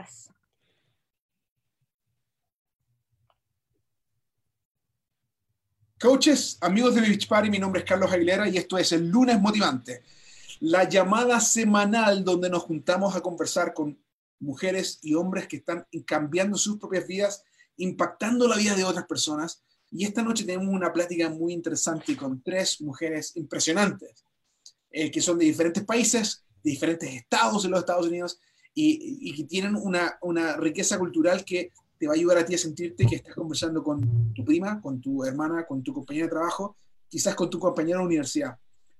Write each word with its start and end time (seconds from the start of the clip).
estás? 0.00 0.30
Coaches, 6.00 6.58
amigos 6.60 6.94
de 6.94 7.00
Beach 7.00 7.26
Party, 7.26 7.50
mi 7.50 7.58
nombre 7.58 7.80
es 7.80 7.86
Carlos 7.86 8.12
Aguilera 8.12 8.48
y 8.48 8.56
esto 8.56 8.78
es 8.78 8.92
el 8.92 9.08
lunes 9.08 9.40
motivante, 9.40 10.04
la 10.60 10.88
llamada 10.88 11.40
semanal 11.40 12.22
donde 12.22 12.48
nos 12.48 12.62
juntamos 12.62 13.16
a 13.16 13.20
conversar 13.20 13.74
con 13.74 13.98
mujeres 14.38 15.00
y 15.02 15.14
hombres 15.14 15.48
que 15.48 15.56
están 15.56 15.84
cambiando 16.06 16.56
sus 16.56 16.78
propias 16.78 17.04
vidas, 17.04 17.42
impactando 17.78 18.46
la 18.46 18.56
vida 18.56 18.76
de 18.76 18.84
otras 18.84 19.06
personas. 19.06 19.64
Y 19.90 20.04
esta 20.04 20.22
noche 20.22 20.44
tenemos 20.44 20.72
una 20.72 20.92
plática 20.92 21.28
muy 21.30 21.52
interesante 21.52 22.16
con 22.16 22.42
tres 22.42 22.80
mujeres 22.80 23.32
impresionantes, 23.34 24.24
eh, 24.92 25.10
que 25.10 25.20
son 25.20 25.36
de 25.36 25.46
diferentes 25.46 25.84
países, 25.84 26.44
de 26.62 26.70
diferentes 26.70 27.12
estados 27.12 27.64
de 27.64 27.70
los 27.70 27.80
Estados 27.80 28.06
Unidos 28.06 28.38
y, 28.80 29.34
que 29.34 29.44
tienen 29.44 29.74
una, 29.74 30.18
una 30.22 30.56
riqueza 30.56 30.98
cultural 30.98 31.44
que 31.44 31.72
te 31.98 32.06
va 32.06 32.12
a 32.12 32.16
ayudar 32.16 32.38
a 32.38 32.44
ti 32.44 32.54
a 32.54 32.58
sentirte 32.58 33.06
que 33.06 33.16
estás 33.16 33.34
conversando 33.34 33.82
con 33.82 34.32
tu 34.32 34.44
prima, 34.44 34.80
con 34.80 35.00
tu 35.00 35.24
hermana, 35.24 35.66
con 35.66 35.82
tu 35.82 35.92
compañera 35.92 36.26
de 36.26 36.30
trabajo, 36.30 36.76
quizás 37.08 37.34
con 37.34 37.50
tu 37.50 37.58
compañera 37.58 37.98
de 37.98 38.06
universidad. 38.06 38.56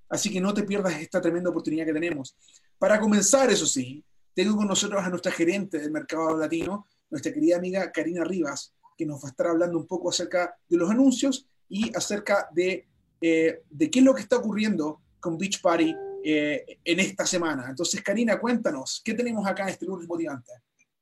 Así 0.08 0.32
que 0.32 0.40
no 0.40 0.52
te 0.52 0.64
pierdas 0.64 1.00
esta 1.00 1.20
tremenda 1.20 1.50
oportunidad 1.50 1.86
que 1.86 1.92
tenemos. 1.92 2.34
Para 2.76 2.98
comenzar, 2.98 3.50
eso 3.50 3.66
sí, 3.66 4.04
tengo 4.34 4.56
con 4.56 4.66
nosotros 4.66 5.00
a 5.00 5.10
nuestra 5.10 5.30
gerente 5.30 5.78
del 5.78 5.92
mercado 5.92 6.36
latino, 6.36 6.86
nuestra 7.08 7.32
querida 7.32 7.56
amiga 7.56 7.92
Karina 7.92 8.24
Rivas, 8.24 8.74
que 8.96 9.06
nos 9.06 9.22
va 9.22 9.28
a 9.28 9.30
estar 9.30 9.46
hablando 9.46 9.78
un 9.78 9.86
poco 9.86 10.10
acerca 10.10 10.56
de 10.68 10.76
los 10.76 10.90
anuncios 10.90 11.46
y 11.68 11.96
acerca 11.96 12.48
de, 12.52 12.88
eh, 13.20 13.62
de 13.70 13.90
qué 13.90 14.00
es 14.00 14.04
lo 14.04 14.14
que 14.14 14.22
está 14.22 14.38
ocurriendo 14.38 15.00
con 15.20 15.38
Beach 15.38 15.60
Party 15.60 15.94
eh, 16.30 16.78
en 16.84 17.00
esta 17.00 17.24
semana. 17.24 17.66
Entonces, 17.70 18.02
Karina, 18.02 18.38
cuéntanos, 18.38 19.00
¿qué 19.02 19.14
tenemos 19.14 19.46
acá 19.46 19.66
este 19.68 19.86
lunes 19.86 20.06
motivante? 20.06 20.52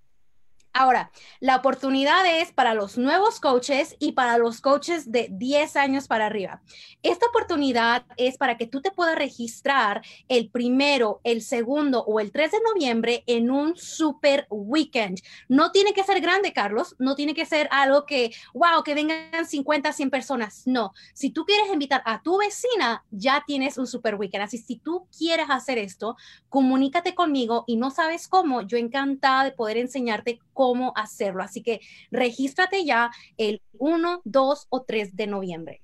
Ahora, 0.79 1.09
la 1.39 1.55
oportunidad 1.55 2.23
es 2.39 2.51
para 2.51 2.75
los 2.75 2.99
nuevos 2.99 3.39
coaches 3.39 3.95
y 3.97 4.11
para 4.11 4.37
los 4.37 4.61
coaches 4.61 5.11
de 5.11 5.27
10 5.31 5.75
años 5.75 6.07
para 6.07 6.27
arriba. 6.27 6.61
Esta 7.01 7.25
oportunidad 7.25 8.05
es 8.15 8.37
para 8.37 8.57
que 8.57 8.67
tú 8.67 8.79
te 8.79 8.91
puedas 8.91 9.15
registrar 9.15 10.03
el 10.27 10.51
primero, 10.51 11.19
el 11.23 11.41
segundo 11.41 12.03
o 12.03 12.19
el 12.19 12.31
3 12.31 12.51
de 12.51 12.59
noviembre 12.61 13.23
en 13.25 13.49
un 13.49 13.75
super 13.75 14.45
weekend. 14.51 15.19
No 15.47 15.71
tiene 15.71 15.93
que 15.93 16.03
ser 16.03 16.21
grande, 16.21 16.53
Carlos. 16.53 16.95
No 16.99 17.15
tiene 17.15 17.33
que 17.33 17.47
ser 17.47 17.67
algo 17.71 18.05
que, 18.05 18.31
wow, 18.53 18.83
que 18.83 18.93
vengan 18.93 19.47
50, 19.47 19.91
100 19.91 20.11
personas. 20.11 20.61
No. 20.67 20.93
Si 21.15 21.31
tú 21.31 21.43
quieres 21.43 21.73
invitar 21.73 22.03
a 22.05 22.21
tu 22.21 22.37
vecina, 22.37 23.03
ya 23.09 23.43
tienes 23.47 23.79
un 23.79 23.87
super 23.87 24.13
weekend. 24.13 24.43
Así, 24.43 24.59
si 24.59 24.75
tú 24.75 25.07
quieres 25.17 25.47
hacer 25.49 25.79
esto, 25.79 26.17
comunícate 26.49 27.15
conmigo 27.15 27.63
y 27.65 27.77
no 27.77 27.89
sabes 27.89 28.27
cómo, 28.27 28.61
yo 28.61 28.77
encantada 28.77 29.43
de 29.43 29.53
poder 29.53 29.77
enseñarte 29.77 30.39
cómo 30.53 30.66
hacerlo. 30.95 31.43
Así 31.43 31.63
que 31.63 31.81
regístrate 32.11 32.85
ya 32.85 33.11
el 33.37 33.61
1, 33.77 34.21
2 34.23 34.67
o 34.69 34.83
3 34.83 35.15
de 35.15 35.27
noviembre. 35.27 35.81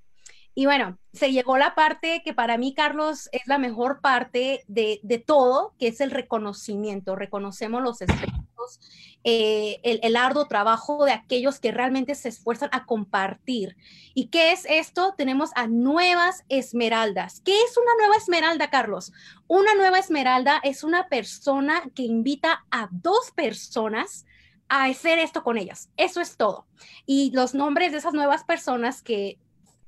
Y 0.55 0.65
bueno, 0.65 0.99
se 1.13 1.31
llegó 1.31 1.57
la 1.57 1.73
parte 1.73 2.21
que 2.23 2.33
para 2.33 2.57
mí, 2.57 2.75
Carlos, 2.75 3.27
es 3.31 3.41
la 3.47 3.57
mejor 3.57 4.01
parte 4.01 4.63
de, 4.67 4.99
de 5.01 5.17
todo, 5.17 5.73
que 5.79 5.87
es 5.87 5.99
el 5.99 6.11
reconocimiento. 6.11 7.15
Reconocemos 7.15 7.81
los 7.81 8.01
esfuerzos, 8.01 8.79
eh, 9.23 9.79
el, 9.83 9.99
el, 10.03 10.15
arduo 10.15 10.47
trabajo 10.47 11.05
de 11.05 11.11
aquellos 11.11 11.59
que 11.59 11.71
realmente 11.71 12.13
se 12.13 12.29
esfuerzan 12.29 12.69
a 12.71 12.85
compartir. 12.85 13.75
¿Y 14.13 14.27
qué 14.27 14.51
es 14.51 14.65
esto? 14.69 15.15
Tenemos 15.17 15.49
a 15.55 15.65
nuevas 15.65 16.43
esmeraldas. 16.49 17.41
¿Qué 17.41 17.59
es 17.59 17.75
una 17.75 17.95
nueva 17.97 18.17
esmeralda, 18.17 18.69
Carlos? 18.69 19.11
Una 19.47 19.73
nueva 19.73 19.97
esmeralda 19.97 20.59
es 20.63 20.83
una 20.83 21.07
persona 21.07 21.81
que 21.95 22.03
invita 22.03 22.63
a 22.69 22.89
dos 22.91 23.31
personas 23.31 24.25
a 24.69 24.85
hacer 24.85 25.19
esto 25.19 25.43
con 25.43 25.57
ellas. 25.57 25.89
Eso 25.97 26.21
es 26.21 26.37
todo. 26.37 26.67
Y 27.05 27.31
los 27.31 27.53
nombres 27.53 27.91
de 27.91 27.99
esas 27.99 28.13
nuevas 28.13 28.43
personas 28.43 29.01
que 29.01 29.39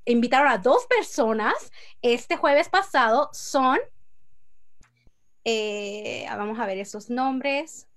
invitaron 0.05 0.51
a 0.51 0.57
dos 0.57 0.85
personas 0.87 1.71
este 2.01 2.37
jueves 2.37 2.69
pasado 2.69 3.29
son, 3.33 3.79
eh, 5.43 6.25
vamos 6.29 6.59
a 6.59 6.65
ver 6.65 6.77
esos 6.77 7.09
nombres. 7.09 7.87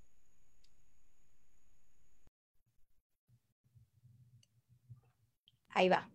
Ahí 5.70 5.88
va. 5.88 6.08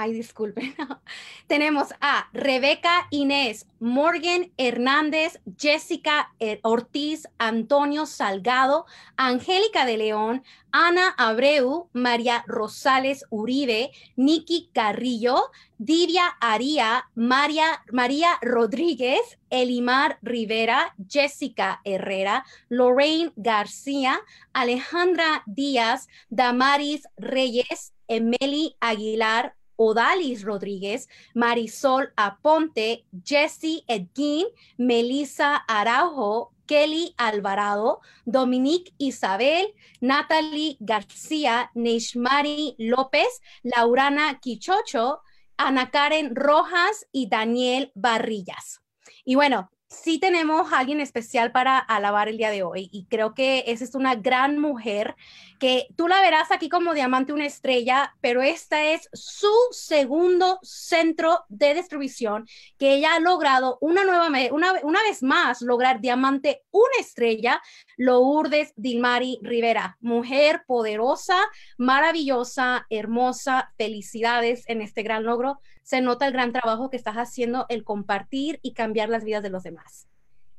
Ay, 0.00 0.12
disculpen. 0.12 0.76
Tenemos 1.48 1.88
a 2.00 2.28
Rebeca 2.32 3.08
Inés, 3.10 3.66
Morgan 3.80 4.52
Hernández, 4.56 5.40
Jessica 5.58 6.32
eh, 6.38 6.60
Ortiz, 6.62 7.26
Antonio 7.38 8.06
Salgado, 8.06 8.86
Angélica 9.16 9.86
de 9.86 9.96
León, 9.96 10.44
Ana 10.70 11.16
Abreu, 11.18 11.88
María 11.92 12.44
Rosales 12.46 13.24
Uribe, 13.30 13.90
Nikki 14.14 14.70
Carrillo, 14.72 15.50
Divia 15.78 16.28
Aría, 16.40 17.06
María, 17.16 17.82
María 17.90 18.38
Rodríguez, 18.40 19.40
Elimar 19.50 20.20
Rivera, 20.22 20.94
Jessica 21.10 21.80
Herrera, 21.82 22.44
Lorraine 22.68 23.32
García, 23.34 24.20
Alejandra 24.52 25.42
Díaz, 25.46 26.06
Damaris 26.30 27.02
Reyes, 27.16 27.94
Emily 28.06 28.76
Aguilar, 28.80 29.57
Odalis 29.78 30.42
Rodríguez, 30.42 31.08
Marisol 31.34 32.12
Aponte, 32.16 33.06
Jessie 33.24 33.84
Edguín, 33.86 34.46
Melissa 34.76 35.54
Araujo, 35.56 36.52
Kelly 36.66 37.14
Alvarado, 37.16 38.00
Dominique 38.26 38.92
Isabel, 38.98 39.72
Natalie 40.00 40.76
García, 40.80 41.70
Neishmari 41.74 42.74
López, 42.78 43.40
Laurana 43.62 44.38
Quichocho, 44.40 45.20
Ana 45.56 45.90
Karen 45.90 46.34
Rojas 46.34 47.06
y 47.12 47.28
Daniel 47.28 47.92
Barrillas. 47.94 48.82
Y 49.24 49.36
bueno, 49.36 49.70
sí 49.88 50.18
tenemos 50.18 50.72
a 50.72 50.78
alguien 50.78 51.00
especial 51.00 51.52
para 51.52 51.78
alabar 51.78 52.28
el 52.28 52.36
día 52.36 52.50
de 52.50 52.62
hoy 52.62 52.90
y 52.92 53.06
creo 53.06 53.34
que 53.34 53.64
esa 53.66 53.84
es 53.84 53.94
una 53.94 54.14
gran 54.14 54.58
mujer 54.58 55.16
que 55.58 55.88
tú 55.96 56.08
la 56.08 56.20
verás 56.20 56.50
aquí 56.50 56.68
como 56.68 56.94
diamante 56.94 57.32
una 57.32 57.46
estrella, 57.46 58.14
pero 58.20 58.42
esta 58.42 58.84
es 58.84 59.08
su 59.12 59.52
segundo 59.70 60.58
centro 60.62 61.44
de 61.48 61.74
distribución 61.74 62.46
que 62.78 62.94
ella 62.94 63.14
ha 63.14 63.20
logrado 63.20 63.78
una 63.80 64.04
nueva 64.04 64.28
una, 64.52 64.72
una 64.82 65.02
vez 65.02 65.22
más 65.22 65.62
lograr 65.62 66.00
diamante 66.00 66.62
una 66.70 67.00
estrella, 67.00 67.60
Lourdes 67.96 68.72
Dilmari 68.76 69.38
Rivera, 69.42 69.96
mujer 70.00 70.64
poderosa, 70.66 71.38
maravillosa, 71.76 72.86
hermosa, 72.90 73.72
felicidades 73.76 74.64
en 74.68 74.82
este 74.82 75.02
gran 75.02 75.24
logro 75.24 75.60
se 75.88 76.02
nota 76.02 76.26
el 76.26 76.34
gran 76.34 76.52
trabajo 76.52 76.90
que 76.90 76.98
estás 76.98 77.16
haciendo, 77.16 77.64
el 77.70 77.82
compartir 77.82 78.60
y 78.62 78.74
cambiar 78.74 79.08
las 79.08 79.24
vidas 79.24 79.42
de 79.42 79.48
los 79.48 79.62
demás. 79.62 80.06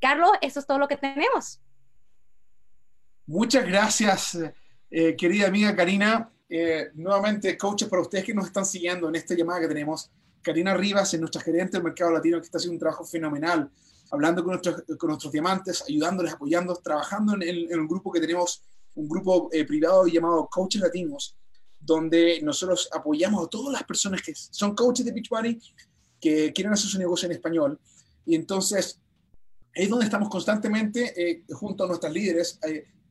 Carlos, 0.01 0.31
eso 0.41 0.59
es 0.59 0.65
todo 0.65 0.79
lo 0.79 0.87
que 0.87 0.97
tenemos. 0.97 1.61
Muchas 3.27 3.63
gracias, 3.63 4.39
eh, 4.91 5.15
querida 5.15 5.47
amiga 5.47 5.75
Karina. 5.75 6.31
Eh, 6.49 6.89
nuevamente, 6.95 7.55
coaches, 7.57 7.87
para 7.87 8.01
ustedes 8.01 8.25
que 8.25 8.33
nos 8.33 8.47
están 8.47 8.65
siguiendo 8.65 9.07
en 9.07 9.15
esta 9.15 9.35
llamada 9.35 9.61
que 9.61 9.67
tenemos, 9.67 10.09
Karina 10.41 10.75
Rivas 10.75 11.13
es 11.13 11.19
nuestra 11.19 11.41
gerente 11.41 11.73
del 11.73 11.83
mercado 11.83 12.11
latino 12.11 12.39
que 12.39 12.45
está 12.45 12.57
haciendo 12.57 12.73
un 12.73 12.79
trabajo 12.79 13.03
fenomenal, 13.03 13.69
hablando 14.09 14.43
con 14.43 14.53
nuestros, 14.53 15.31
diamantes, 15.31 15.83
ayudándoles, 15.87 16.33
apoyándolos, 16.33 16.81
trabajando 16.81 17.35
en, 17.35 17.43
en, 17.43 17.79
un 17.79 17.87
grupo 17.87 18.11
que 18.11 18.19
tenemos, 18.19 18.63
un 18.95 19.07
grupo 19.07 19.49
eh, 19.51 19.63
privado 19.65 20.07
llamado 20.07 20.49
Coaches 20.51 20.81
Latinos, 20.81 21.37
donde 21.79 22.41
nosotros 22.41 22.89
apoyamos 22.91 23.45
a 23.45 23.49
todas 23.49 23.73
las 23.73 23.83
personas 23.83 24.21
que 24.23 24.33
son 24.33 24.75
coaches 24.75 25.05
de 25.05 25.11
Beachbody, 25.11 25.61
que 26.19 26.51
quieren 26.51 26.73
hacer 26.73 26.89
su 26.89 26.97
negocio 26.97 27.27
en 27.27 27.33
español. 27.33 27.79
Y 28.25 28.33
entonces, 28.33 28.99
es 29.71 29.87
donde 29.87 30.05
estamos 30.05 30.29
constantemente 30.29 31.45
junto 31.51 31.83
a 31.83 31.87
nuestras 31.87 32.11
líderes 32.11 32.59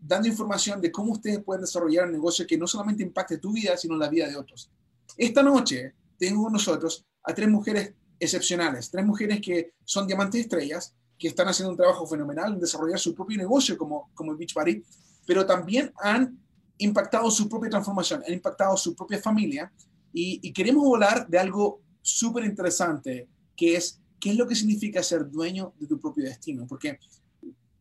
dando 0.00 0.28
información 0.28 0.80
de 0.80 0.92
cómo 0.92 1.12
ustedes 1.12 1.42
pueden 1.42 1.62
desarrollar 1.62 2.06
un 2.06 2.12
negocio 2.12 2.46
que 2.46 2.58
no 2.58 2.66
solamente 2.66 3.02
impacte 3.02 3.38
tu 3.38 3.52
vida, 3.52 3.76
sino 3.76 3.96
la 3.96 4.08
vida 4.08 4.28
de 4.28 4.36
otros. 4.36 4.70
Esta 5.16 5.42
noche 5.42 5.94
tengo 6.18 6.44
con 6.44 6.52
nosotros 6.52 7.04
a 7.24 7.34
tres 7.34 7.48
mujeres 7.48 7.94
excepcionales, 8.18 8.90
tres 8.90 9.04
mujeres 9.04 9.40
que 9.40 9.72
son 9.84 10.06
diamantes 10.06 10.42
estrellas, 10.42 10.94
que 11.18 11.28
están 11.28 11.48
haciendo 11.48 11.72
un 11.72 11.76
trabajo 11.76 12.06
fenomenal 12.06 12.54
en 12.54 12.60
desarrollar 12.60 12.98
su 12.98 13.14
propio 13.14 13.36
negocio 13.36 13.76
como, 13.76 14.10
como 14.14 14.32
el 14.32 14.38
Beach 14.38 14.54
Party, 14.54 14.82
pero 15.26 15.44
también 15.44 15.92
han 16.00 16.38
impactado 16.78 17.30
su 17.30 17.48
propia 17.48 17.70
transformación, 17.70 18.22
han 18.26 18.32
impactado 18.32 18.76
su 18.76 18.94
propia 18.94 19.18
familia 19.20 19.72
y, 20.12 20.40
y 20.42 20.52
queremos 20.52 20.86
hablar 20.92 21.26
de 21.28 21.38
algo 21.38 21.80
súper 22.00 22.44
interesante, 22.44 23.28
que 23.56 23.76
es 23.76 24.00
qué 24.20 24.30
es 24.30 24.36
lo 24.36 24.46
que 24.46 24.54
significa 24.54 25.02
ser 25.02 25.28
dueño 25.30 25.74
de 25.78 25.86
tu 25.86 26.00
propio 26.00 26.24
destino, 26.24 26.66
porque 26.66 26.98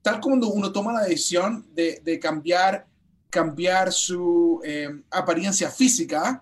tal 0.08 0.22
como 0.22 0.48
uno 0.48 0.72
toma 0.72 0.94
la 0.94 1.04
decisión 1.04 1.68
de, 1.74 2.18
cambiar, 2.22 2.88
cambiar 3.30 3.92
su 3.92 4.62
eh, 4.64 5.02
apariencia 5.12 5.70
física, 5.70 6.42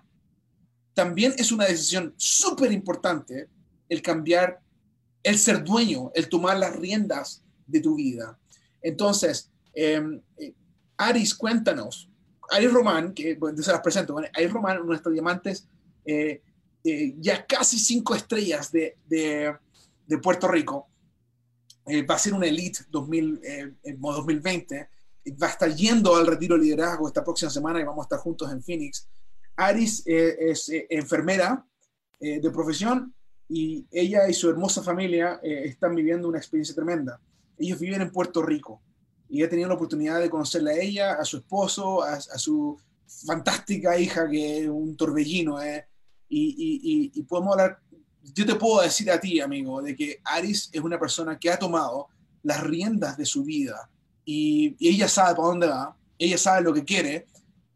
también 0.94 1.34
es 1.36 1.50
una 1.50 1.64
decisión 1.64 2.14
súper 2.16 2.70
importante 2.70 3.48
el 3.88 4.02
cambiar, 4.02 4.60
el 5.20 5.36
ser 5.36 5.64
dueño, 5.64 6.12
el 6.14 6.28
tomar 6.28 6.56
las 6.58 6.76
riendas 6.76 7.42
de 7.66 7.80
tu 7.80 7.96
vida. 7.96 8.38
Entonces, 8.80 9.50
eh, 9.74 10.00
Aris, 10.96 11.34
cuéntanos. 11.34 12.08
Aris 12.48 12.72
Román, 12.72 13.14
que 13.14 13.34
bueno, 13.34 13.60
se 13.60 13.72
las 13.72 13.80
presento. 13.80 14.16
Aris 14.32 14.52
Román, 14.52 14.86
nuestros 14.86 15.12
diamantes, 15.12 15.66
eh, 16.04 16.40
ya 17.18 17.44
casi 17.44 17.80
cinco 17.80 18.14
estrellas 18.14 18.70
de, 18.70 18.96
de 19.08 20.18
Puerto 20.18 20.46
Rico. 20.46 20.86
Eh, 21.86 22.02
va 22.02 22.16
a 22.16 22.18
ser 22.18 22.34
una 22.34 22.46
Elite 22.46 22.80
2000, 22.90 23.40
2020. 23.98 24.88
Va 25.40 25.46
a 25.46 25.50
estar 25.50 25.74
yendo 25.74 26.16
al 26.16 26.26
retiro 26.26 26.56
de 26.56 26.64
liderazgo 26.64 27.06
esta 27.06 27.22
próxima 27.22 27.50
semana 27.50 27.80
y 27.80 27.84
vamos 27.84 28.04
a 28.04 28.06
estar 28.06 28.18
juntos 28.18 28.50
en 28.50 28.62
Phoenix. 28.62 29.08
Aris 29.56 30.02
eh, 30.06 30.36
es 30.50 30.68
eh, 30.68 30.86
enfermera 30.90 31.64
de 32.18 32.50
profesión 32.50 33.14
y 33.46 33.86
ella 33.90 34.26
y 34.26 34.32
su 34.32 34.48
hermosa 34.48 34.82
familia 34.82 35.38
están 35.42 35.94
viviendo 35.94 36.28
una 36.28 36.38
experiencia 36.38 36.74
tremenda. 36.74 37.20
Ellos 37.58 37.78
viven 37.78 38.00
en 38.00 38.10
Puerto 38.10 38.40
Rico 38.40 38.80
y 39.28 39.42
he 39.42 39.48
tenido 39.48 39.68
la 39.68 39.74
oportunidad 39.74 40.18
de 40.18 40.30
conocerla 40.30 40.70
a 40.70 40.78
ella, 40.78 41.12
a 41.12 41.26
su 41.26 41.36
esposo, 41.36 42.02
a, 42.02 42.18
su 42.20 42.78
fantástica 43.26 43.98
hija 43.98 44.30
que 44.30 44.60
es 44.60 44.68
un 44.68 44.96
torbellino. 44.96 45.58
Y, 45.62 45.82
y, 46.28 47.10
y, 47.14 47.22
podemos 47.24 47.52
hablar 47.52 47.80
yo 48.34 48.46
te 48.46 48.54
puedo 48.54 48.82
decir 48.82 49.10
a 49.10 49.20
ti, 49.20 49.40
amigo, 49.40 49.82
de 49.82 49.94
que 49.94 50.20
Aris 50.24 50.68
es 50.72 50.80
una 50.80 50.98
persona 50.98 51.38
que 51.38 51.50
ha 51.50 51.58
tomado 51.58 52.08
las 52.42 52.62
riendas 52.62 53.16
de 53.16 53.26
su 53.26 53.44
vida 53.44 53.88
y, 54.24 54.76
ella 54.80 55.08
sabe 55.08 55.36
para 55.36 55.48
dónde 55.48 55.66
va, 55.68 55.96
ella 56.18 56.38
sabe 56.38 56.62
lo 56.62 56.72
que 56.72 56.84
quiere 56.84 57.26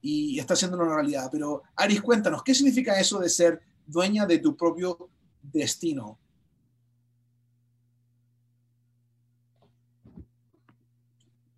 y 0.03 0.39
está 0.39 0.55
haciendo 0.55 0.77
una 0.77 0.95
realidad. 0.95 1.29
Pero 1.31 1.63
Aris, 1.77 2.01
cuéntanos, 2.01 2.43
¿qué 2.43 2.55
significa 2.55 2.99
eso 2.99 3.19
de 3.19 3.29
ser 3.29 3.61
dueña 3.87 4.27
de 4.27 4.39
tu 4.39 4.57
propio 4.57 5.09
destino? 5.43 6.19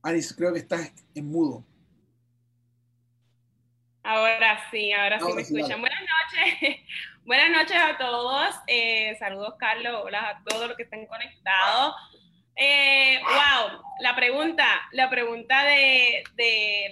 Aris, 0.03 0.35
creo 0.35 0.53
que 0.53 0.59
estás 0.59 0.93
en 1.15 1.27
mudo. 1.27 1.65
Ahora 4.73 4.81
sí, 4.81 4.93
ahora 4.93 5.21
sí 5.21 5.33
me 5.35 5.43
escuchan. 5.43 5.81
Buenas 5.83 6.01
noches. 6.01 6.77
Buenas 7.27 7.51
noches 7.51 7.77
a 7.77 7.99
todos. 7.99 8.55
Eh, 8.67 9.15
saludos, 9.19 9.55
Carlos. 9.59 10.01
Hola 10.03 10.31
a 10.31 10.43
todos 10.45 10.67
los 10.67 10.77
que 10.79 10.85
estén 10.85 11.05
conectados. 11.07 11.95
Eh, 12.57 13.21
wow, 13.23 13.83
la 14.01 14.17
pregunta, 14.17 14.65
la 14.93 15.11
pregunta 15.11 15.63
de, 15.65 16.25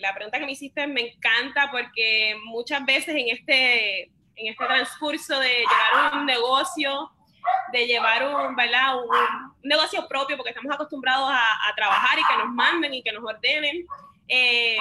la 0.01 0.15
pregunta 0.15 0.39
que 0.39 0.45
me 0.45 0.53
hiciste 0.53 0.87
me 0.89 1.13
encanta 1.13 1.71
porque 1.71 2.37
muchas 2.45 2.85
veces 2.85 3.15
en 3.15 3.31
este, 3.31 4.03
en 4.37 4.49
este 4.49 4.67
transcurso 4.67 5.41
de 5.41 5.61
llevar 5.61 6.19
un 6.19 6.27
negocio, 6.27 7.11
de 7.73 7.87
llevar 7.87 8.27
un, 8.27 8.57
¿verdad? 8.57 8.97
un, 8.99 9.55
negocio 9.63 10.07
propio, 10.07 10.37
porque 10.37 10.51
estamos 10.51 10.75
acostumbrados 10.75 11.31
a, 11.31 11.69
a 11.71 11.75
trabajar 11.75 12.19
y 12.19 12.25
que 12.25 12.37
nos 12.45 12.53
manden 12.53 12.93
y 12.93 13.03
que 13.03 13.13
nos 13.13 13.25
ordenen, 13.25 13.87
eh, 14.33 14.77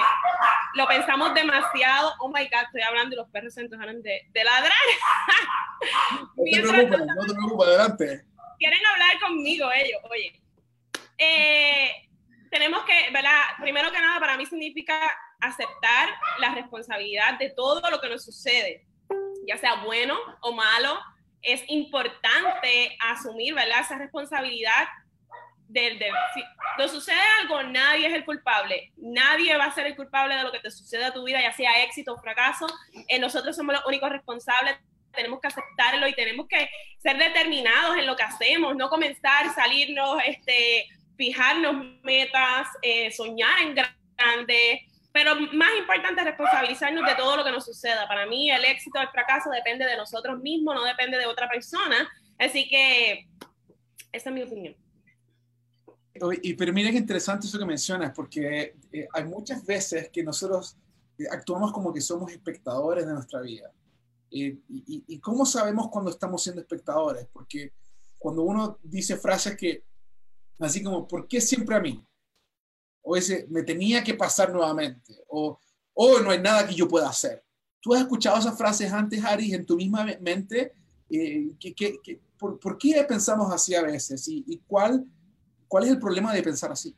lo 0.74 0.86
pensamos 0.86 1.34
demasiado. 1.34 2.14
Oh 2.20 2.28
my 2.28 2.44
God, 2.44 2.62
estoy 2.66 2.82
hablando 2.82 3.14
y 3.14 3.18
los 3.18 3.28
perros 3.30 3.52
se 3.52 3.62
antojaron 3.62 4.00
de, 4.00 4.22
de 4.30 4.44
ladrar. 4.44 4.70
no 6.36 6.44
te 6.44 6.62
preocupes, 6.62 7.06
no 7.16 7.26
te 7.26 7.34
preocupes, 7.34 7.68
adelante. 7.68 8.24
Quieren 8.58 8.86
hablar 8.86 9.20
conmigo 9.20 9.68
ellos, 9.72 10.00
oye. 10.08 10.40
Eh, 11.18 12.08
tenemos 12.50 12.84
que, 12.84 13.10
¿verdad? 13.12 13.40
Primero 13.60 13.90
que 13.90 14.00
nada, 14.00 14.20
para 14.20 14.36
mí 14.36 14.46
significa 14.46 14.96
aceptar 15.40 16.08
la 16.38 16.54
responsabilidad 16.54 17.38
de 17.38 17.50
todo 17.50 17.90
lo 17.90 18.00
que 18.00 18.08
nos 18.08 18.24
sucede, 18.24 18.86
ya 19.48 19.56
sea 19.56 19.82
bueno 19.84 20.16
o 20.42 20.52
malo. 20.52 20.96
Es 21.42 21.62
importante 21.68 22.96
asumir, 23.00 23.54
¿verdad? 23.54 23.80
Esa 23.80 23.98
responsabilidad 23.98 24.86
del, 25.72 25.98
si 26.34 26.42
nos 26.78 26.90
sucede 26.90 27.20
algo, 27.40 27.62
nadie 27.62 28.08
es 28.08 28.14
el 28.14 28.24
culpable. 28.24 28.92
Nadie 28.96 29.56
va 29.56 29.66
a 29.66 29.74
ser 29.74 29.86
el 29.86 29.96
culpable 29.96 30.34
de 30.34 30.42
lo 30.42 30.52
que 30.52 30.58
te 30.58 30.70
sucede 30.70 31.04
a 31.04 31.12
tu 31.12 31.24
vida, 31.24 31.40
ya 31.40 31.52
sea 31.52 31.82
éxito 31.84 32.14
o 32.14 32.20
fracaso. 32.20 32.66
Eh, 33.08 33.18
nosotros 33.18 33.54
somos 33.54 33.74
los 33.74 33.86
únicos 33.86 34.10
responsables. 34.10 34.76
Tenemos 35.12 35.40
que 35.40 35.48
aceptarlo 35.48 36.06
y 36.08 36.14
tenemos 36.14 36.46
que 36.48 36.68
ser 36.98 37.18
determinados 37.18 37.96
en 37.96 38.06
lo 38.06 38.16
que 38.16 38.22
hacemos, 38.22 38.76
no 38.76 38.88
comenzar, 38.88 39.52
salirnos, 39.54 40.18
este, 40.26 40.86
fijarnos 41.16 41.84
metas, 42.02 42.68
eh, 42.82 43.10
soñar 43.10 43.60
en 43.60 43.74
grande, 43.74 44.86
pero 45.12 45.34
más 45.34 45.70
importante, 45.78 46.22
responsabilizarnos 46.22 47.04
de 47.06 47.14
todo 47.14 47.36
lo 47.36 47.44
que 47.44 47.50
nos 47.50 47.64
suceda. 47.64 48.06
Para 48.06 48.26
mí, 48.26 48.50
el 48.50 48.64
éxito 48.64 48.98
o 48.98 49.02
el 49.02 49.08
fracaso 49.08 49.50
depende 49.50 49.84
de 49.84 49.96
nosotros 49.96 50.38
mismos, 50.40 50.74
no 50.74 50.84
depende 50.84 51.18
de 51.18 51.26
otra 51.26 51.48
persona. 51.48 52.08
Así 52.38 52.68
que 52.68 53.26
esa 54.12 54.30
es 54.30 54.34
mi 54.34 54.42
opinión. 54.42 54.76
Y, 56.42 56.54
pero 56.54 56.72
mira 56.72 56.90
qué 56.90 56.96
interesante 56.96 57.46
eso 57.46 57.58
que 57.58 57.64
mencionas, 57.64 58.12
porque 58.14 58.74
eh, 58.92 59.08
hay 59.12 59.24
muchas 59.24 59.64
veces 59.64 60.10
que 60.10 60.24
nosotros 60.24 60.76
eh, 61.18 61.24
actuamos 61.30 61.72
como 61.72 61.92
que 61.92 62.00
somos 62.00 62.32
espectadores 62.32 63.06
de 63.06 63.12
nuestra 63.12 63.40
vida. 63.40 63.72
y, 64.30 64.60
y, 64.68 65.18
cómo 65.18 65.44
sabemos 65.44 65.88
cuando 65.88 66.10
estamos 66.10 66.42
siendo 66.42 66.60
espectadores? 66.60 67.26
Porque 67.32 67.72
cuando 68.18 68.42
uno 68.42 68.78
dice 68.82 69.16
frases 69.16 69.56
que, 69.56 69.82
así 70.58 70.82
como, 70.82 71.08
¿por 71.08 71.26
qué 71.26 71.40
siempre 71.40 71.74
a 71.74 71.80
mí? 71.80 72.04
O 73.02 73.16
ese, 73.16 73.46
me 73.48 73.62
tenía 73.62 74.04
que 74.04 74.14
pasar 74.14 74.52
nuevamente. 74.52 75.16
O, 75.28 75.58
oh, 75.94 76.18
no 76.20 76.30
hay 76.30 76.40
nada 76.40 76.66
que 76.66 76.74
yo 76.74 76.86
pueda 76.86 77.08
hacer. 77.08 77.42
¿Tú 77.80 77.94
has 77.94 78.02
escuchado 78.02 78.38
esas 78.38 78.58
frases 78.58 78.92
antes, 78.92 79.24
Ari, 79.24 79.54
en 79.54 79.64
tu 79.64 79.76
misma 79.76 80.04
mente? 80.20 80.74
Eh, 81.08 81.50
que, 81.58 82.20
por, 82.38 82.60
por, 82.60 82.76
qué 82.76 83.02
pensamos 83.08 83.50
así 83.52 83.74
a 83.74 83.82
veces? 83.82 84.28
¿Y, 84.28 84.44
y 84.46 84.58
cuál 84.66 85.04
¿Cuál 85.70 85.84
es 85.84 85.90
el 85.90 86.00
problema 86.00 86.34
de 86.34 86.42
pensar 86.42 86.72
así? 86.72 86.92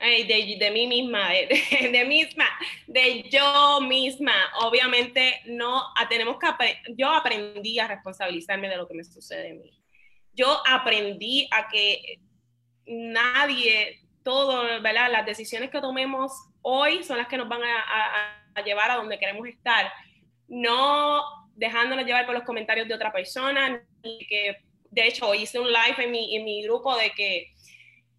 de, 0.00 0.56
de, 0.58 0.70
mí 0.72 0.88
misma, 0.88 1.30
de, 1.30 1.46
de, 1.92 2.04
misma, 2.04 2.44
de 2.88 3.22
yo 3.30 3.80
misma. 3.82 4.34
Obviamente 4.62 5.42
no 5.46 5.84
tenemos 6.08 6.38
que 6.40 6.48
yo 6.96 7.08
aprendí 7.08 7.78
a 7.78 7.86
responsabilizarme 7.86 8.68
de 8.68 8.76
lo 8.76 8.88
que 8.88 8.94
me 8.94 9.04
sucede 9.04 9.52
a 9.52 9.54
mí. 9.54 9.80
Yo 10.34 10.60
aprendí 10.66 11.48
a 11.52 11.68
que 11.68 12.18
nadie, 12.84 14.00
todo, 14.24 14.82
¿verdad? 14.82 15.12
Las 15.12 15.24
decisiones 15.24 15.70
que 15.70 15.80
tomemos 15.80 16.32
hoy 16.62 17.04
son 17.04 17.16
las 17.16 17.28
que 17.28 17.36
nos 17.36 17.48
van 17.48 17.62
a, 17.62 18.40
a 18.56 18.62
llevar 18.62 18.90
a 18.90 18.96
donde 18.96 19.20
queremos 19.20 19.46
estar. 19.46 19.92
No 20.48 21.22
dejándonos 21.54 22.04
llevar 22.04 22.26
por 22.26 22.34
los 22.34 22.44
comentarios 22.44 22.88
de 22.88 22.94
otra 22.94 23.12
persona, 23.12 23.80
ni 24.02 24.18
que 24.26 24.65
de 24.96 25.08
hecho, 25.08 25.34
hice 25.34 25.60
un 25.60 25.68
live 25.68 25.96
en 25.98 26.10
mi, 26.10 26.36
en 26.36 26.44
mi 26.44 26.62
grupo 26.62 26.96
de 26.96 27.10
que 27.10 27.48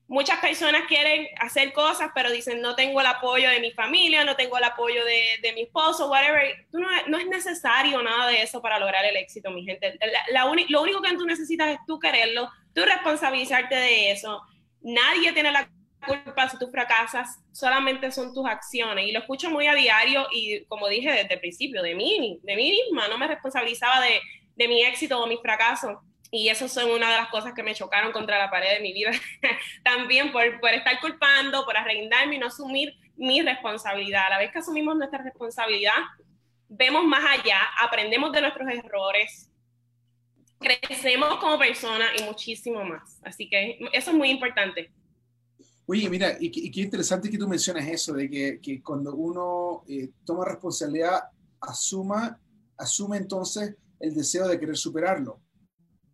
muchas 0.07 0.39
personas 0.39 0.83
quieren 0.87 1.27
hacer 1.39 1.73
cosas, 1.73 2.11
pero 2.13 2.31
dicen, 2.31 2.61
no 2.61 2.75
tengo 2.75 3.01
el 3.01 3.07
apoyo 3.07 3.49
de 3.49 3.59
mi 3.59 3.71
familia, 3.71 4.23
no 4.23 4.35
tengo 4.35 4.59
el 4.59 4.63
apoyo 4.63 5.03
de, 5.03 5.39
de 5.41 5.53
mi 5.53 5.63
esposo, 5.63 6.07
whatever. 6.07 6.67
no, 6.71 6.87
no, 7.07 7.17
es 7.17 7.25
necesario 7.25 8.01
nada 8.03 8.27
de 8.27 8.43
eso 8.43 8.61
para 8.61 8.77
lograr 8.77 9.03
el 9.05 9.17
éxito, 9.17 9.49
mi 9.49 9.65
gente. 9.65 9.97
La, 10.31 10.45
lo 10.69 10.81
único 10.81 11.01
que 11.01 11.17
tú 11.17 11.25
necesitas 11.25 11.69
es 11.69 11.79
tú 11.87 11.97
quererlo, 11.99 12.47
tú 12.75 12.83
responsabilizarte 12.85 13.75
de 13.75 14.11
eso. 14.11 14.39
Nadie 14.81 15.33
tiene 15.33 15.51
la 15.51 15.67
culpa 16.05 16.47
si 16.47 16.59
tú 16.59 16.69
fracasas, 16.69 17.39
solamente 17.51 18.11
son 18.11 18.35
tus 18.35 18.45
acciones. 18.45 19.07
Y 19.07 19.11
lo 19.11 19.19
escucho 19.19 19.49
muy 19.49 19.65
a 19.65 19.73
diario 19.73 20.27
y 20.31 20.63
como 20.65 20.87
dije 20.87 21.11
desde 21.11 21.33
el 21.33 21.39
principio, 21.39 21.81
de 21.81 21.95
mí, 21.95 22.39
de 22.43 22.55
mí 22.55 22.71
misma, 22.71 23.07
no 23.07 23.17
me 23.17 23.27
responsabilizaba 23.27 23.99
de, 23.99 24.21
de 24.55 24.67
mi 24.67 24.83
éxito 24.83 25.19
o 25.19 25.25
mi 25.25 25.37
fracaso. 25.37 26.03
Y 26.31 26.49
eso 26.49 26.67
son 26.67 26.91
una 26.91 27.09
de 27.09 27.17
las 27.17 27.29
cosas 27.29 27.53
que 27.53 27.63
me 27.63 27.73
chocaron 27.73 28.11
contra 28.11 28.37
la 28.37 28.49
pared 28.49 28.75
de 28.75 28.81
mi 28.81 28.93
vida. 28.93 29.11
También 29.83 30.31
por, 30.31 30.59
por 30.59 30.71
estar 30.71 30.99
culpando, 30.99 31.63
por 31.65 31.77
arrendarme 31.77 32.35
y 32.35 32.39
no 32.39 32.47
asumir 32.47 32.93
mi 33.15 33.41
responsabilidad. 33.41 34.25
A 34.27 34.31
la 34.31 34.37
vez 34.37 34.51
que 34.51 34.59
asumimos 34.59 34.95
nuestra 34.97 35.21
responsabilidad, 35.23 35.93
vemos 36.69 37.05
más 37.05 37.23
allá, 37.39 37.59
aprendemos 37.81 38.31
de 38.31 38.41
nuestros 38.41 38.67
errores, 38.69 39.49
crecemos 40.59 41.37
como 41.37 41.57
personas 41.57 42.09
y 42.19 42.23
muchísimo 42.23 42.83
más. 42.83 43.19
Así 43.23 43.49
que 43.49 43.79
eso 43.93 44.11
es 44.11 44.17
muy 44.17 44.29
importante. 44.29 44.91
Oye, 45.85 46.09
mira, 46.09 46.35
y, 46.39 46.51
qué 46.69 46.81
interesante 46.81 47.29
que 47.29 47.37
tú 47.37 47.47
mencionas 47.47 47.87
eso, 47.87 48.13
de 48.13 48.29
que, 48.29 48.59
que 48.61 48.81
cuando 48.81 49.15
uno 49.15 49.83
eh, 49.87 50.09
toma 50.25 50.43
responsabilidad, 50.43 51.21
asuma, 51.61 52.37
asume 52.77 53.17
entonces 53.17 53.75
el 53.99 54.13
deseo 54.13 54.49
de 54.49 54.59
querer 54.59 54.75
superarlo. 54.75 55.39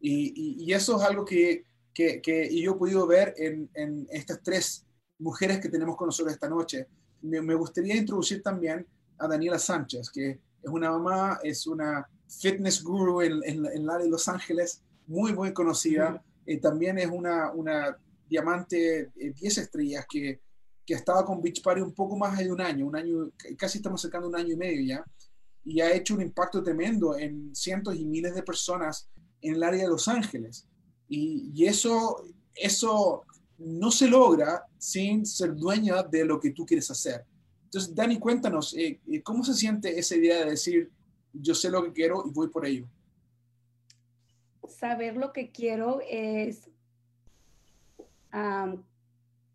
Y, 0.05 0.65
y, 0.65 0.73
eso 0.73 0.97
es 0.97 1.03
algo 1.03 1.23
que, 1.23 1.63
que, 1.93 2.21
que, 2.21 2.61
yo 2.61 2.73
he 2.73 2.75
podido 2.75 3.07
ver 3.07 3.33
en, 3.37 3.69
en, 3.73 4.05
estas 4.11 4.43
tres 4.43 4.85
mujeres 5.17 5.61
que 5.61 5.69
tenemos 5.69 5.95
con 5.95 6.07
nosotros 6.07 6.33
esta 6.33 6.49
noche. 6.49 6.87
Me, 7.21 7.41
me 7.41 7.55
gustaría 7.55 7.95
introducir 7.95 8.43
también 8.43 8.85
a 9.17 9.29
Daniela 9.29 9.57
Sánchez, 9.57 10.09
que 10.09 10.31
es 10.61 10.69
una 10.69 10.91
mamá, 10.91 11.39
es 11.41 11.65
una 11.67 12.05
fitness 12.27 12.83
guru 12.83 13.21
en, 13.21 13.39
en, 13.45 13.65
en 13.65 13.85
la 13.85 13.97
de 13.97 14.09
Los 14.09 14.27
Ángeles, 14.27 14.81
muy, 15.07 15.31
muy 15.31 15.53
conocida. 15.53 16.21
Eh, 16.45 16.59
también 16.59 16.97
es 16.97 17.07
una, 17.07 17.53
una 17.53 17.97
diamante 18.27 19.09
10 19.15 19.57
eh, 19.57 19.61
estrellas 19.61 20.05
que, 20.09 20.41
que 20.85 20.95
estaba 20.95 21.25
con 21.25 21.41
Beach 21.41 21.61
Party 21.61 21.79
un 21.79 21.93
poco 21.93 22.17
más 22.17 22.37
de 22.37 22.51
un 22.51 22.59
año, 22.59 22.87
un 22.87 22.95
año, 22.97 23.31
casi 23.57 23.77
estamos 23.77 24.01
sacando 24.01 24.27
un 24.27 24.35
año 24.35 24.53
y 24.53 24.57
medio 24.57 24.81
ya, 24.81 25.05
y 25.63 25.79
ha 25.79 25.93
hecho 25.93 26.15
un 26.15 26.21
impacto 26.21 26.61
tremendo 26.61 27.17
en 27.17 27.55
cientos 27.55 27.95
y 27.95 28.03
miles 28.03 28.35
de 28.35 28.43
personas 28.43 29.09
en 29.43 29.55
el 29.55 29.63
área 29.63 29.83
de 29.83 29.89
Los 29.89 30.07
Ángeles. 30.07 30.67
Y, 31.07 31.65
eso, 31.65 32.23
eso 32.55 33.23
no 33.57 33.91
se 33.91 34.07
logra 34.07 34.65
sin 34.77 35.25
ser 35.25 35.55
dueña 35.55 36.01
de 36.03 36.25
lo 36.25 36.39
que 36.39 36.51
tú 36.51 36.65
quieres 36.65 36.89
hacer. 36.89 37.23
Entonces, 37.65 37.93
Dani, 37.93 38.17
cuéntanos, 38.17 38.75
eh, 38.75 38.99
eh, 39.11 39.21
¿cómo 39.21 39.43
se 39.43 39.53
siente 39.53 39.97
esa 39.99 40.15
idea 40.15 40.39
de 40.39 40.51
decir, 40.51 40.91
yo 41.33 41.53
sé 41.53 41.69
lo 41.69 41.83
que 41.83 41.93
quiero 41.93 42.23
y 42.25 42.31
voy 42.31 42.49
por 42.49 42.65
ello? 42.65 42.87
Saber 44.67 45.17
lo 45.17 45.33
que 45.33 45.51
quiero 45.51 45.99
es 46.09 46.69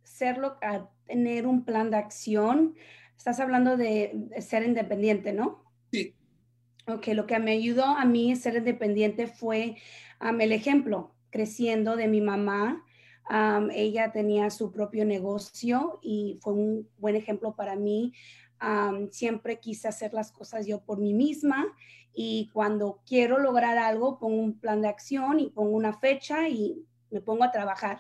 serlo, 0.05 0.57
a 0.63 0.89
tener 1.07 1.47
un 1.47 1.65
plan 1.65 1.91
de 1.91 1.97
acción. 1.97 2.75
Estás 3.17 3.41
hablando 3.41 3.77
de, 3.77 4.29
ser 4.41 4.65
independiente, 4.65 5.33
¿no? 5.33 5.65
Ok, 6.89 7.09
lo 7.09 7.27
que 7.27 7.39
me 7.39 7.53
ayudó 7.53 7.85
a 7.85 8.07
mí 8.07 8.35
ser 8.35 8.57
independiente 8.57 9.27
fue 9.27 9.77
el 10.21 10.53
ejemplo 10.53 11.15
creciendo 11.29 11.97
de 11.97 12.09
mi 12.09 12.23
mamá. 12.23 12.83
ella 13.75 14.11
tenía 14.11 14.49
su 14.49 14.73
propio 14.73 15.05
negocio 15.05 16.01
y 16.03 16.39
fue 16.41 16.55
un 16.55 16.89
buen 16.97 17.15
ejemplo 17.15 17.55
para 17.55 17.77
mí. 17.77 18.15
siempre 19.11 19.61
quise 19.61 19.87
hacer 19.87 20.15
las 20.15 20.33
cosas 20.33 20.67
yo 20.67 20.81
por 20.81 20.99
mí 20.99 21.13
misma 21.13 21.67
y 22.15 22.49
cuando 22.55 23.03
quiero 23.07 23.39
lograr 23.39 23.77
algo 23.77 24.19
pongo 24.19 24.41
un 24.41 24.59
plan 24.59 24.81
de 24.81 24.89
acción 24.89 25.41
y 25.41 25.51
pongo 25.51 25.77
una 25.77 25.93
fecha 25.93 26.49
y 26.49 26.87
me 27.11 27.21
pongo 27.21 27.45
a 27.45 27.53
trabajar. 27.53 27.99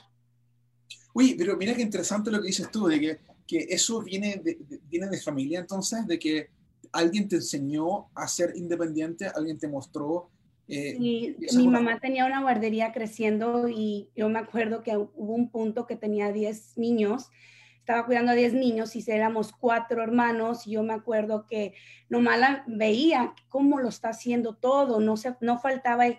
Uy, 1.12 1.34
pero 1.34 1.58
mira 1.58 1.74
qué 1.74 1.82
interesante 1.82 2.30
lo 2.30 2.40
que 2.40 2.46
dices 2.46 2.70
tú, 2.70 2.86
de 2.86 2.98
que, 2.98 3.18
que 3.46 3.66
eso 3.68 4.00
viene 4.00 4.42
viene 4.88 5.08
de 5.08 5.20
familia 5.20 5.60
entonces, 5.60 6.06
de 6.06 6.18
que 6.18 6.57
alguien 6.92 7.28
te 7.28 7.36
enseñó 7.36 8.08
a 8.14 8.28
ser 8.28 8.56
independiente, 8.56 9.26
alguien 9.34 9.58
te 9.58 9.68
mostró. 9.68 10.30
Eh, 10.68 10.96
mi 10.98 11.68
mamá 11.68 11.98
tenía 11.98 12.26
una 12.26 12.42
guardería 12.42 12.92
creciendo 12.92 13.68
y 13.68 14.10
yo 14.14 14.28
me 14.28 14.38
acuerdo 14.38 14.82
que 14.82 14.96
hubo 14.96 15.34
un 15.34 15.50
punto 15.50 15.86
que 15.86 15.96
tenía 15.96 16.30
10 16.30 16.76
niños, 16.76 17.30
estaba 17.78 18.04
cuidando 18.04 18.32
a 18.32 18.34
10 18.34 18.52
niños 18.52 18.94
y 18.94 19.04
éramos 19.10 19.50
cuatro 19.50 20.02
hermanos 20.02 20.66
y 20.66 20.72
yo 20.72 20.82
me 20.82 20.92
acuerdo 20.92 21.46
que 21.46 21.72
nomás 22.10 22.38
la 22.38 22.64
veía 22.66 23.34
cómo 23.48 23.78
lo 23.78 23.88
está 23.88 24.10
haciendo 24.10 24.56
todo, 24.56 25.00
no, 25.00 25.16
se, 25.16 25.34
no 25.40 25.58
faltaba 25.58 26.06
el, 26.06 26.18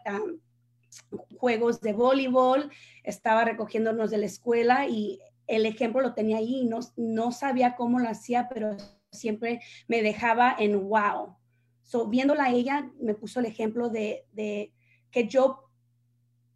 juegos 1.38 1.82
de 1.82 1.94
voleibol, 1.94 2.72
estaba 3.04 3.46
recogiéndonos 3.46 4.10
de 4.10 4.18
la 4.18 4.26
escuela 4.26 4.88
y 4.88 5.20
el 5.48 5.66
ejemplo 5.66 6.02
lo 6.02 6.14
tenía 6.14 6.38
ahí, 6.38 6.66
no, 6.66 6.80
no 6.96 7.32
sabía 7.32 7.76
cómo 7.76 8.00
lo 8.00 8.10
hacía, 8.10 8.48
pero 8.50 8.76
siempre 9.12 9.62
me 9.88 10.02
dejaba 10.02 10.56
en 10.58 10.88
wow. 10.88 11.36
So, 11.84 12.08
viéndola 12.08 12.46
a 12.46 12.52
ella, 12.52 12.92
me 13.02 13.16
puso 13.16 13.40
el 13.40 13.46
ejemplo 13.46 13.90
de, 13.90 14.26
de 14.34 14.74
que 15.12 15.28
yo 15.28 15.70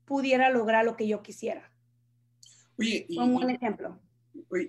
pudiera 0.05 0.49
lograr 0.49 0.85
lo 0.85 0.95
que 0.95 1.07
yo 1.07 1.23
quisiera. 1.23 1.71
Oye, 2.77 3.05
y, 3.07 3.17
un 3.17 3.33
buen 3.33 3.49
ejemplo. 3.49 3.99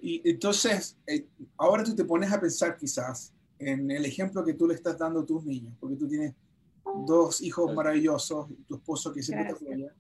y 0.01 0.23
entonces, 0.29 0.99
eh, 1.07 1.27
ahora 1.57 1.85
tú 1.85 1.95
te 1.95 2.05
pones 2.05 2.33
a 2.33 2.41
pensar 2.41 2.77
quizás 2.77 3.35
en 3.59 3.91
el 3.91 4.05
ejemplo 4.05 4.45
que 4.45 4.55
tú 4.55 4.67
le 4.67 4.75
estás 4.75 4.99
dando 4.99 5.21
a 5.21 5.27
tus 5.27 5.45
niños, 5.45 5.75
porque 5.81 5.97
tú 5.97 6.09
tienes 6.09 6.35
dos 7.07 7.43
hijos 7.43 7.75
maravillosos, 7.75 8.49
tu 8.67 8.77
esposo 8.77 9.13
que 9.13 9.23
siempre 9.23 9.49
te 9.49 9.53
apoya. 9.53 9.95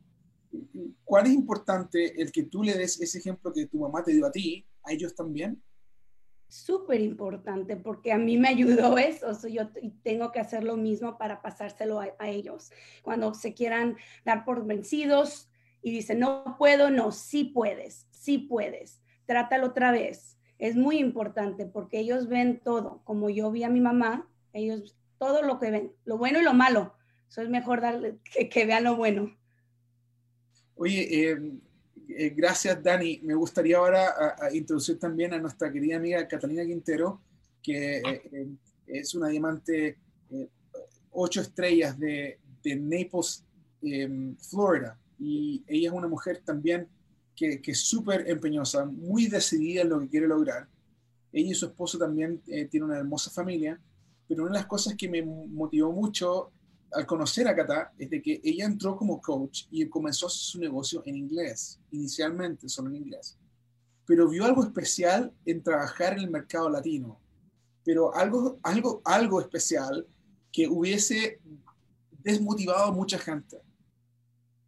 ¿Cuál 1.04 1.26
es 1.26 1.32
importante 1.32 2.20
el 2.20 2.30
que 2.30 2.44
tú 2.44 2.62
le 2.62 2.74
des 2.74 3.00
ese 3.00 3.18
ejemplo 3.18 3.52
que 3.52 3.66
tu 3.66 3.78
mamá 3.78 4.04
te 4.04 4.12
dio 4.12 4.26
a 4.26 4.30
ti, 4.30 4.64
a 4.82 4.92
ellos 4.92 5.14
también? 5.14 5.60
Súper 6.54 7.00
importante 7.00 7.74
porque 7.74 8.12
a 8.12 8.16
mí 8.16 8.38
me 8.38 8.46
ayudó 8.46 8.96
eso, 8.96 9.48
yo 9.48 9.70
tengo 10.04 10.30
que 10.30 10.38
hacer 10.38 10.62
lo 10.62 10.76
mismo 10.76 11.18
para 11.18 11.42
pasárselo 11.42 11.98
a, 11.98 12.28
ellos. 12.28 12.70
Cuando 13.02 13.34
se 13.34 13.54
quieran 13.54 13.96
dar 14.24 14.44
por 14.44 14.64
vencidos 14.64 15.50
y 15.82 15.90
dicen, 15.90 16.20
no 16.20 16.54
puedo, 16.56 16.90
no, 16.90 17.10
sí 17.10 17.42
puedes, 17.42 18.06
sí 18.12 18.38
puedes, 18.38 19.02
trátalo 19.26 19.66
otra 19.66 19.90
vez. 19.90 20.38
Es 20.60 20.76
muy 20.76 20.98
importante 20.98 21.66
porque 21.66 21.98
ellos 21.98 22.28
ven 22.28 22.60
todo, 22.60 23.02
como 23.02 23.30
yo 23.30 23.50
vi 23.50 23.64
a 23.64 23.68
mi 23.68 23.80
mamá, 23.80 24.30
ellos 24.52 24.96
todo 25.18 25.42
lo 25.42 25.58
que 25.58 25.72
ven, 25.72 25.92
lo 26.04 26.18
bueno 26.18 26.38
y 26.38 26.44
lo 26.44 26.54
malo. 26.54 26.94
Eso 27.28 27.42
es 27.42 27.48
mejor 27.48 27.80
darle, 27.80 28.20
que, 28.48 28.64
vean 28.64 28.84
lo 28.84 28.94
bueno. 28.94 29.36
Oye, 30.76 31.30
eh, 31.32 31.36
eh, 32.08 32.30
gracias 32.36 32.82
Dani. 32.82 33.20
Me 33.22 33.34
gustaría 33.34 33.78
ahora 33.78 34.14
introducir 34.52 34.98
también 34.98 35.32
a 35.32 35.38
nuestra 35.38 35.72
querida 35.72 35.96
amiga 35.96 36.26
Catalina 36.28 36.64
Quintero, 36.64 37.20
que 37.62 37.98
eh, 37.98 38.48
es 38.86 39.14
una 39.14 39.28
diamante 39.28 39.98
ocho 41.10 41.40
estrellas 41.40 41.98
de, 41.98 42.38
de 42.62 42.76
Naples, 42.76 43.44
Florida. 44.50 44.98
Y 45.18 45.62
ella 45.66 45.88
es 45.88 45.94
una 45.94 46.08
mujer 46.08 46.42
también 46.44 46.88
que, 47.36 47.60
que 47.60 47.72
es 47.72 47.80
súper 47.80 48.28
empeñosa, 48.28 48.84
muy 48.84 49.26
decidida 49.26 49.82
en 49.82 49.88
lo 49.90 50.00
que 50.00 50.08
quiere 50.08 50.26
lograr. 50.26 50.68
Ella 51.32 51.50
y 51.50 51.54
su 51.54 51.66
esposo 51.66 51.98
también 51.98 52.40
tienen 52.40 52.84
una 52.84 52.98
hermosa 52.98 53.30
familia 53.30 53.80
pero 54.28 54.42
una 54.42 54.52
de 54.52 54.58
las 54.58 54.66
cosas 54.66 54.94
que 54.94 55.08
me 55.08 55.22
motivó 55.22 55.92
mucho 55.92 56.52
al 56.94 57.06
conocer 57.06 57.48
a 57.48 57.54
Cata 57.54 57.92
es 57.98 58.08
de 58.08 58.22
que 58.22 58.40
ella 58.42 58.64
entró 58.64 58.96
como 58.96 59.20
coach 59.20 59.64
y 59.70 59.86
comenzó 59.88 60.28
su 60.28 60.58
negocio 60.58 61.02
en 61.04 61.16
inglés, 61.16 61.80
inicialmente 61.90 62.68
solo 62.68 62.88
en 62.90 62.96
inglés, 62.96 63.36
pero 64.06 64.28
vio 64.28 64.44
algo 64.44 64.62
especial 64.62 65.32
en 65.44 65.62
trabajar 65.62 66.14
en 66.14 66.20
el 66.20 66.30
mercado 66.30 66.70
latino, 66.70 67.20
pero 67.84 68.14
algo, 68.14 68.58
algo, 68.62 69.02
algo 69.04 69.40
especial 69.40 70.06
que 70.52 70.68
hubiese 70.68 71.40
desmotivado 72.22 72.84
a 72.84 72.92
mucha 72.92 73.18
gente. 73.18 73.60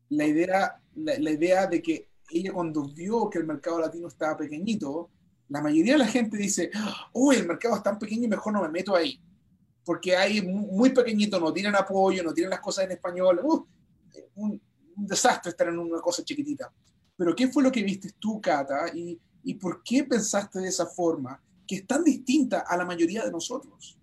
La 0.08 0.26
idea, 0.26 0.80
la, 0.94 1.30
idea 1.30 1.66
de 1.66 1.80
que 1.80 2.10
ella 2.30 2.52
cuando 2.52 2.84
vio 2.88 3.30
que 3.30 3.38
el 3.38 3.46
mercado 3.46 3.80
latino 3.80 4.08
estaba 4.08 4.36
pequeñito, 4.36 5.10
la 5.48 5.62
mayoría 5.62 5.92
de 5.92 5.98
la 6.00 6.08
gente 6.08 6.36
dice, 6.36 6.70
oh, 7.12 7.32
el 7.32 7.46
mercado 7.46 7.76
es 7.76 7.82
tan 7.82 7.98
pequeño 7.98 8.28
mejor 8.28 8.52
no 8.52 8.62
me 8.62 8.68
meto 8.68 8.94
ahí 8.94 9.20
porque 9.86 10.16
hay 10.16 10.42
muy 10.42 10.90
pequeñito, 10.90 11.38
no 11.38 11.52
tienen 11.52 11.76
apoyo, 11.76 12.24
no 12.24 12.34
tienen 12.34 12.50
las 12.50 12.60
cosas 12.60 12.84
en 12.86 12.90
español. 12.90 13.40
Uh, 13.42 13.64
un, 14.34 14.60
desastre 14.96 15.50
estar 15.50 15.68
en 15.68 15.78
una 15.78 16.00
cosa 16.00 16.24
chiquitita. 16.24 16.72
Pero 17.16 17.36
¿qué 17.36 17.48
fue 17.48 17.62
lo 17.62 17.70
que 17.70 17.82
viste 17.82 18.12
tú, 18.18 18.40
Cata? 18.40 18.88
Y, 18.92 19.18
¿Y 19.44 19.54
por 19.54 19.82
qué 19.84 20.04
pensaste 20.04 20.58
de 20.58 20.68
esa 20.68 20.86
forma, 20.86 21.40
que 21.66 21.76
es 21.76 21.86
tan 21.86 22.02
distinta 22.02 22.64
a 22.66 22.76
la 22.76 22.84
mayoría 22.84 23.24
de 23.24 23.30
nosotros? 23.30 23.96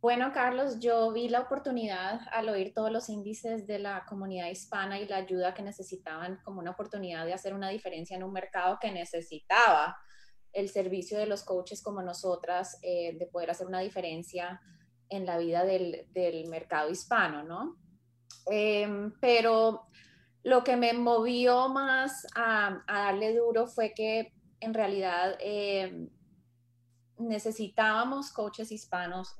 Bueno, 0.00 0.32
Carlos, 0.32 0.78
yo 0.80 1.12
vi 1.12 1.28
la 1.28 1.40
oportunidad 1.40 2.22
al 2.32 2.48
oír 2.48 2.72
todos 2.74 2.90
los 2.90 3.08
índices 3.08 3.66
de 3.66 3.78
la 3.78 4.04
comunidad 4.08 4.48
hispana 4.48 4.98
y 4.98 5.06
la 5.06 5.16
ayuda 5.18 5.54
que 5.54 5.62
necesitaban 5.62 6.40
como 6.44 6.60
una 6.60 6.72
oportunidad 6.72 7.26
de 7.26 7.34
hacer 7.34 7.54
una 7.54 7.68
diferencia 7.68 8.16
en 8.16 8.24
un 8.24 8.32
mercado 8.32 8.78
que 8.80 8.90
necesitaba 8.90 9.96
el 10.52 10.68
servicio 10.68 11.18
de 11.18 11.26
los 11.26 11.44
coaches 11.44 11.82
como 11.82 12.02
nosotras 12.02 12.78
eh, 12.82 13.16
de 13.18 13.26
poder 13.26 13.50
hacer 13.50 13.66
una 13.66 13.80
diferencia 13.80 14.60
en 15.08 15.26
la 15.26 15.38
vida 15.38 15.64
del, 15.64 16.06
mercado 16.48 16.90
hispano, 16.90 17.42
¿no? 17.42 17.76
Em, 18.46 19.12
pero 19.20 19.86
lo 20.42 20.64
que 20.64 20.76
me 20.76 20.92
movió 20.94 21.68
más 21.68 22.26
a, 22.34 22.82
darle 22.86 23.34
duro 23.36 23.66
fue 23.66 23.92
que 23.94 24.32
en 24.60 24.74
realidad 24.74 25.36
em, 25.40 26.08
necesitábamos 27.18 28.32
coaches 28.32 28.72
hispanos. 28.72 29.36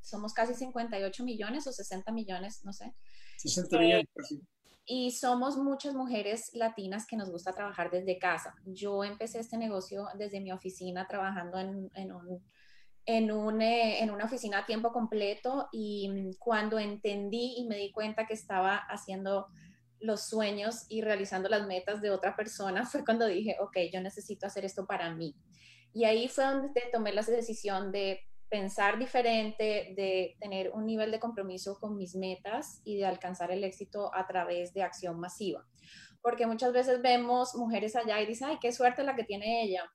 somos 0.00 0.32
casi 0.32 0.54
58 0.54 1.24
millones 1.24 1.66
o 1.66 1.72
60 1.72 2.10
millones, 2.12 2.64
no 2.64 2.72
sé. 2.72 2.94
60 3.38 3.78
millones, 3.78 4.06
y 4.94 5.10
somos 5.10 5.56
muchas 5.56 5.94
mujeres 5.94 6.50
latinas 6.52 7.06
que 7.06 7.16
nos 7.16 7.30
gusta 7.30 7.54
trabajar 7.54 7.90
desde 7.90 8.18
casa. 8.18 8.54
Yo 8.66 9.04
empecé 9.04 9.38
este 9.40 9.56
negocio 9.56 10.06
desde 10.18 10.38
mi 10.38 10.52
oficina 10.52 11.06
trabajando 11.08 11.58
en, 11.58 12.12
un 12.12 12.42
en, 13.06 13.62
en 13.62 14.10
una 14.10 14.24
oficina 14.26 14.58
a 14.58 14.66
tiempo 14.66 14.92
completo 14.92 15.70
y 15.72 16.10
cuando 16.38 16.78
entendí 16.78 17.54
y 17.56 17.66
me 17.66 17.78
di 17.78 17.90
cuenta 17.90 18.26
que 18.26 18.34
estaba 18.34 18.76
haciendo 18.76 19.46
los 19.98 20.28
sueños 20.28 20.84
y 20.90 21.00
realizando 21.00 21.48
las 21.48 21.66
metas 21.66 22.02
de 22.02 22.10
otra 22.10 22.36
persona, 22.36 22.84
fue 22.92 23.02
cuando 23.02 23.24
dije, 23.24 23.56
ok, 23.60 23.78
yo 23.90 24.02
necesito 24.02 24.46
hacer 24.46 24.66
esto 24.66 24.84
para 24.84 25.14
mí. 25.14 25.34
Y 25.94 26.04
ahí 26.04 26.28
fue 26.28 26.44
donde 26.44 26.82
tomé 26.92 27.14
la 27.14 27.22
decisión 27.22 27.92
de 27.92 28.20
pensar 28.52 28.98
diferente, 28.98 29.94
de 29.96 30.36
tener 30.38 30.72
un 30.72 30.84
nivel 30.84 31.10
de 31.10 31.18
compromiso 31.18 31.78
con 31.80 31.96
mis 31.96 32.14
metas 32.14 32.82
y 32.84 32.98
de 32.98 33.06
alcanzar 33.06 33.50
el 33.50 33.64
éxito 33.64 34.14
a 34.14 34.26
través 34.26 34.74
de 34.74 34.82
acción 34.82 35.18
masiva. 35.18 35.66
Porque 36.20 36.46
muchas 36.46 36.74
veces 36.74 37.00
vemos 37.00 37.54
mujeres 37.54 37.96
allá 37.96 38.20
y 38.20 38.26
dicen, 38.26 38.48
ay, 38.50 38.58
qué 38.60 38.70
suerte 38.70 39.04
la 39.04 39.16
que 39.16 39.24
tiene 39.24 39.64
ella 39.64 39.90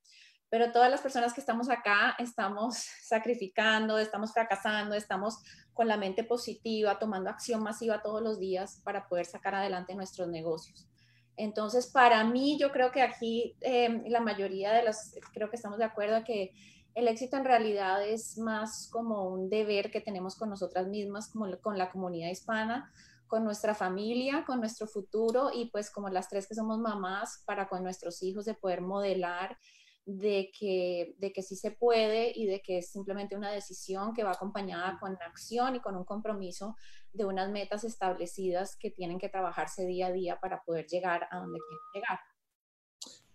pero 0.49 0.71
todas 0.71 0.89
las 0.89 1.01
personas 1.01 1.33
que 1.33 1.41
estamos 1.41 1.69
acá 1.69 2.15
estamos 2.19 2.77
sacrificando, 3.03 3.97
estamos 3.99 4.33
fracasando, 4.33 4.95
estamos 4.95 5.39
con 5.73 5.87
la 5.87 5.97
mente 5.97 6.23
positiva, 6.23 6.99
tomando 6.99 7.29
acción 7.29 7.61
masiva 7.61 8.01
todos 8.01 8.21
los 8.21 8.39
días 8.39 8.81
para 8.83 9.07
poder 9.07 9.25
sacar 9.25 9.55
adelante 9.55 9.95
nuestros 9.95 10.27
negocios. 10.29 10.87
Entonces, 11.35 11.85
para 11.85 12.23
mí, 12.23 12.57
yo 12.59 12.71
creo 12.71 12.91
que 12.91 13.03
aquí 13.03 13.55
em, 13.61 14.03
la 14.07 14.21
mayoría 14.21 14.73
de 14.73 14.83
las, 14.83 15.13
creo 15.33 15.51
que 15.51 15.55
estamos 15.55 15.77
de 15.77 15.85
acuerdo 15.85 16.23
que 16.23 16.51
el 16.97 17.07
éxito 17.07 17.37
en 17.37 17.45
realidad 17.45 18.03
es 18.03 18.39
más 18.39 18.89
como 18.91 19.29
un 19.29 19.51
deber 19.51 19.91
que 19.91 20.01
tenemos 20.01 20.35
con 20.35 20.49
nosotras 20.49 20.87
mismas, 20.87 21.29
como 21.29 21.45
con 21.59 21.77
la 21.77 21.91
comunidad 21.91 22.31
hispana, 22.31 22.91
con 23.27 23.43
nuestra 23.43 23.75
familia, 23.75 24.43
con 24.47 24.59
nuestro 24.59 24.87
futuro 24.87 25.51
y 25.53 25.69
pues 25.69 25.91
como 25.91 26.09
las 26.09 26.27
tres 26.27 26.47
que 26.47 26.55
somos 26.55 26.79
mamás 26.79 27.43
para 27.45 27.69
con 27.69 27.83
nuestros 27.83 28.23
hijos 28.23 28.45
de 28.45 28.55
poder 28.55 28.81
modelar 28.81 29.59
de 30.05 30.49
que, 30.57 31.13
de 31.19 31.31
que 31.31 31.43
sí 31.43 31.55
se 31.55 31.69
puede 31.69 32.31
y 32.35 32.47
de 32.47 32.63
que 32.63 32.79
es 32.79 32.89
simplemente 32.89 33.35
una 33.35 33.51
decisión 33.51 34.15
que 34.15 34.23
va 34.23 34.31
acompañada 34.31 34.97
con 34.99 35.15
acción 35.21 35.75
y 35.75 35.81
con 35.81 35.95
un 35.95 36.03
compromiso 36.03 36.77
de 37.13 37.25
unas 37.25 37.51
metas 37.51 37.83
establecidas 37.83 38.75
que 38.75 38.89
tienen 38.89 39.19
que 39.19 39.29
trabajarse 39.29 39.85
día 39.85 40.07
a 40.07 40.11
día 40.11 40.39
para 40.39 40.63
poder 40.63 40.87
llegar 40.87 41.27
a 41.29 41.37
donde 41.37 41.59
quieren 41.59 41.85
llegar. 41.93 42.19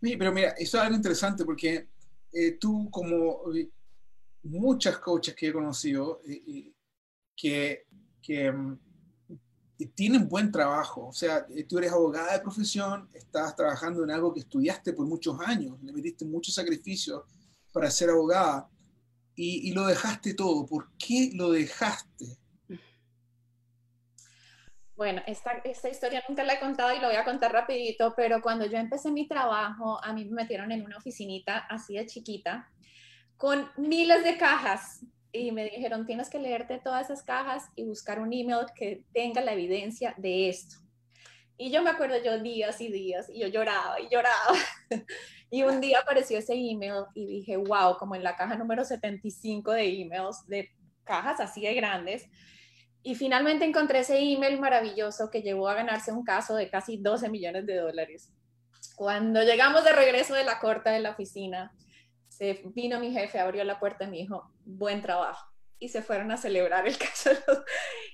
Sí, 0.01 0.17
pero 0.17 0.33
mira, 0.33 0.49
eso 0.59 0.79
es 0.79 0.83
algo 0.83 0.97
interesante 0.97 1.45
porque 1.45 1.87
eh, 2.33 2.53
tú 2.53 2.89
como 2.91 3.53
eh, 3.55 3.71
muchas 4.45 4.99
coaches 4.99 5.35
que 5.35 5.49
he 5.49 5.53
conocido 5.53 6.21
eh, 6.27 6.73
que, 7.37 7.87
que 8.21 8.51
mm, 8.51 8.79
tienen 9.95 10.29
buen 10.29 10.51
trabajo. 10.51 11.09
O 11.09 11.13
sea, 11.13 11.47
eh, 11.51 11.65
tú 11.65 11.79
eres 11.79 11.93
abogada 11.93 12.33
de 12.33 12.41
profesión, 12.41 13.09
estás 13.15 13.55
trabajando 13.57 14.05
en 14.05 14.11
algo 14.11 14.33
que 14.33 14.41
estudiaste 14.41 14.93
por 14.93 15.07
muchos 15.07 15.39
años, 15.41 15.81
le 15.83 15.93
metiste 15.93 16.25
mucho 16.25 16.53
sacrificio 16.53 17.25
para 17.73 17.91
ser 17.91 18.11
abogada 18.11 18.69
y, 19.35 19.73
lo 19.73 19.87
dejaste 19.87 20.35
todo. 20.35 20.67
¿Por 20.67 20.91
qué 20.99 21.31
lo 21.35 21.51
dejaste? 21.51 22.39
Bueno, 24.97 25.23
esta, 25.27 25.53
esta, 25.65 25.89
historia 25.89 26.23
nunca 26.29 26.45
la 26.45 26.55
he 26.55 26.61
contado 26.61 26.95
y 26.95 27.01
lo 27.01 27.07
voy 27.07 27.17
a 27.17 27.25
contar 27.25 27.53
rapidito, 27.53 28.15
pero 28.15 28.43
cuando 28.43 28.67
yo 28.67 28.77
empecé 28.77 29.11
mi 29.11 29.27
trabajo, 29.27 30.03
a 30.05 30.13
mí 30.13 30.27
me 30.27 30.43
metieron 30.43 30.71
en 30.71 30.85
una 30.85 30.99
oficinita 30.99 31.59
así 31.59 31.95
de 31.95 32.07
chiquita, 32.07 32.71
con 33.37 33.71
miles 33.77 34.23
de 34.23 34.37
cajas 34.37 35.01
y 35.33 35.51
me 35.51 35.65
dijeron, 35.65 36.05
tienes 36.05 36.29
que 36.29 36.39
leerte 36.39 36.79
todas 36.79 37.07
esas 37.07 37.23
cajas 37.23 37.65
y 37.75 37.85
buscar 37.85 38.21
un 38.21 38.33
email 38.33 38.67
que 38.75 39.05
tenga 39.15 39.41
la 39.41 39.55
evidencia 39.55 40.15
de 40.19 40.51
esto. 40.51 40.77
Y 41.57 41.71
yo 41.71 41.83
me 41.83 41.91
acuerdo 41.91 42.23
yo 42.23 42.39
días 42.41 42.81
y 42.81 42.93
días 42.93 43.31
y 43.31 43.41
yo 43.41 43.49
lloraba 43.49 43.99
y 43.99 44.09
lloraba. 44.11 44.55
y 45.51 45.63
un 45.63 45.81
día 45.81 46.01
apareció 46.01 46.39
ese 46.39 46.55
email 46.55 47.05
y 47.15 47.27
dije, 47.27 47.57
wow, 47.57 47.97
como 47.99 48.15
en 48.15 48.23
la 48.23 48.37
caja 48.37 48.57
número 48.57 48.85
75 48.85 49.73
de 49.73 50.03
emails, 50.03 50.47
de 50.47 50.71
cajas 51.05 51.41
así 51.41 51.63
de 51.63 51.75
grandes. 51.75 52.29
Y 53.03 53.15
finalmente 53.15 53.65
encontré 53.65 54.01
ese 54.01 54.19
email 54.19 54.61
maravilloso 54.61 55.31
que 55.31 55.43
llevó 55.43 55.69
a 55.69 55.75
ganarse 55.75 56.13
un 56.13 56.25
caso 56.25 56.55
de 56.55 56.71
casi 56.71 56.99
12 56.99 57.29
millones 57.29 57.67
de 57.67 57.77
dólares. 57.77 58.33
Cuando 58.97 59.43
llegamos 59.43 59.85
de 59.85 59.93
regreso 59.93 60.35
de 60.35 60.45
la 60.45 60.61
corte 60.61 60.91
de 60.91 61.01
la 61.01 61.11
oficina, 61.11 61.73
se 62.29 62.63
vino 62.75 63.01
mi 63.01 63.13
jefe, 63.13 63.39
abrió 63.39 63.65
la 63.65 63.81
puerta 63.81 64.05
y 64.05 64.09
me 64.09 64.17
dijo, 64.19 64.53
buen 64.65 65.03
trabajo. 65.03 65.47
Y 65.79 65.89
se 65.89 66.03
fueron 66.03 66.31
a 66.31 66.37
celebrar 66.37 66.87
el 66.87 66.97
caso. 66.99 67.31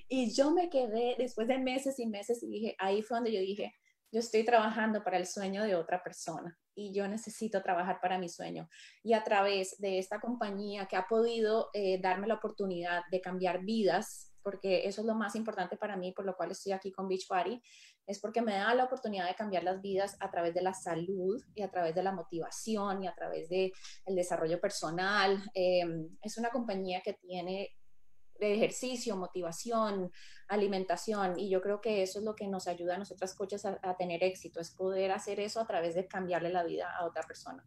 Y 0.07 0.33
yo 0.33 0.51
me 0.51 0.69
quedé 0.69 1.15
después 1.17 1.47
de 1.47 1.59
meses 1.59 1.99
y 1.99 2.07
meses 2.07 2.41
y 2.41 2.49
dije, 2.49 2.75
ahí 2.79 3.03
fue 3.03 3.17
donde 3.17 3.31
yo 3.31 3.39
dije, 3.39 3.75
yo 4.11 4.19
estoy 4.19 4.43
trabajando 4.43 5.03
para 5.03 5.17
el 5.17 5.27
sueño 5.27 5.63
de 5.63 5.75
otra 5.75 6.01
persona 6.01 6.57
y 6.73 6.93
yo 6.93 7.07
necesito 7.07 7.61
trabajar 7.61 7.99
para 8.01 8.17
mi 8.17 8.27
sueño. 8.27 8.67
Y 9.03 9.13
a 9.13 9.23
través 9.23 9.79
de 9.79 9.99
esta 9.99 10.19
compañía 10.19 10.87
que 10.87 10.95
ha 10.95 11.05
podido 11.07 11.69
eh, 11.73 11.99
darme 12.01 12.27
la 12.27 12.35
oportunidad 12.35 13.01
de 13.11 13.21
cambiar 13.21 13.63
vidas, 13.63 14.28
porque 14.43 14.87
eso 14.87 15.01
es 15.01 15.07
lo 15.07 15.15
más 15.15 15.35
importante 15.35 15.77
para 15.77 15.97
mí, 15.97 16.11
por 16.11 16.25
lo 16.25 16.35
cual 16.35 16.51
estoy 16.51 16.71
aquí 16.71 16.91
con 16.91 17.07
Beachbody, 17.07 17.61
es 18.05 18.19
porque 18.19 18.41
me 18.41 18.53
da 18.53 18.73
la 18.73 18.85
oportunidad 18.85 19.27
de 19.27 19.35
cambiar 19.35 19.63
las 19.63 19.81
vidas 19.81 20.17
a 20.19 20.31
través 20.31 20.53
de 20.53 20.61
la 20.61 20.73
salud 20.73 21.41
y 21.55 21.61
a 21.61 21.69
través 21.69 21.95
de 21.95 22.03
la 22.03 22.11
motivación 22.11 23.03
y 23.03 23.07
a 23.07 23.13
través 23.13 23.49
del 23.49 23.71
el 24.05 24.15
desarrollo 24.15 24.59
personal. 24.59 25.41
Em, 25.53 26.09
es 26.21 26.37
una 26.37 26.49
compañía 26.49 27.01
que 27.01 27.13
tiene 27.13 27.75
ejercicio, 28.39 29.17
motivación, 29.17 30.11
alimentación 30.47 31.37
y 31.37 31.49
yo 31.49 31.61
creo 31.61 31.81
que 31.81 32.01
eso 32.01 32.19
es 32.19 32.25
lo 32.25 32.35
que 32.35 32.47
nos 32.47 32.67
ayuda 32.67 32.95
a 32.95 32.97
nosotras 32.97 33.35
coaches 33.35 33.65
a, 33.65 33.77
a 33.83 33.97
tener 33.97 34.23
éxito, 34.23 34.59
es 34.61 34.71
poder 34.71 35.11
hacer 35.11 35.39
eso 35.39 35.59
a 35.59 35.67
través 35.67 35.93
de 35.95 36.07
cambiarle 36.07 36.49
la 36.49 36.63
vida 36.63 36.89
a 36.97 37.05
otra 37.05 37.23
persona. 37.23 37.65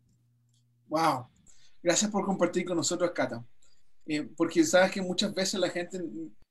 Wow, 0.88 1.28
gracias 1.82 2.10
por 2.10 2.24
compartir 2.24 2.64
con 2.64 2.76
nosotros, 2.76 3.10
Cata. 3.12 3.44
Eh, 4.06 4.28
porque 4.36 4.64
sabes 4.64 4.90
que 4.90 5.00
muchas 5.00 5.32
veces 5.32 5.60
la 5.60 5.68
gente 5.68 6.00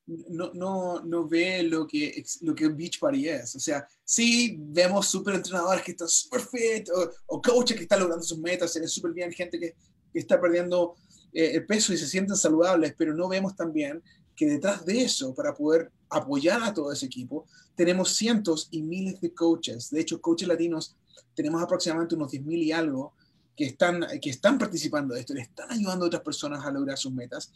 no, 0.08 0.52
no, 0.54 1.02
no 1.02 1.28
ve 1.28 1.64
lo 1.64 1.88
que, 1.88 2.24
lo 2.42 2.56
que 2.56 2.68
Beachbody 2.68 3.30
es. 3.30 3.56
O 3.56 3.60
sea, 3.60 3.88
sí 4.04 4.58
vemos 4.60 5.08
súper 5.08 5.36
entrenadores 5.36 5.84
que 5.84 5.92
están 5.92 6.10
súper 6.10 6.42
fit 6.42 6.90
o, 6.90 7.10
o, 7.28 7.42
coaches 7.42 7.78
que 7.78 7.84
están 7.84 8.00
logrando 8.00 8.24
sus 8.24 8.40
metas, 8.40 8.74
se 8.74 8.80
ven 8.80 8.90
súper 8.90 9.14
bien, 9.14 9.32
gente 9.32 9.60
que, 9.60 9.76
que 10.12 10.20
está 10.20 10.40
perdiendo 10.40 10.96
eh, 11.34 11.52
el 11.56 11.66
peso 11.66 11.94
y 11.94 11.98
se 11.98 12.08
sienten 12.08 12.36
saludables, 12.36 12.94
pero 12.98 13.14
no 13.14 13.28
vemos 13.28 13.56
también 13.56 14.02
que 14.36 14.48
detrás 14.48 14.86
de 14.86 15.02
eso, 15.02 15.34
para 15.34 15.54
poder 15.54 15.92
apoyar 16.10 16.64
a 16.64 16.74
todo 16.74 16.92
ese 16.92 17.06
equipo, 17.06 17.46
tenemos 17.76 18.16
cientos 18.16 18.68
y 18.72 18.82
miles 18.82 19.22
de 19.22 19.34
coaches. 19.34 19.90
De 19.90 20.02
hecho, 20.02 20.20
coaches 20.20 20.48
latinos 20.48 20.96
tenemos 21.34 21.62
aproximadamente 21.62 22.16
unos 22.16 22.32
10.000 22.32 22.64
y 22.64 22.72
algo 22.72 23.14
que 23.56 23.66
están, 23.66 24.06
que 24.22 24.30
están 24.30 24.58
participando 24.58 25.14
de 25.14 25.22
esto, 25.22 25.34
le 25.34 25.42
están 25.42 25.72
ayudando 25.72 26.06
a 26.06 26.08
otras 26.08 26.24
personas 26.24 26.66
a 26.66 26.72
lograr 26.72 26.98
sus 26.98 27.14
metas 27.14 27.52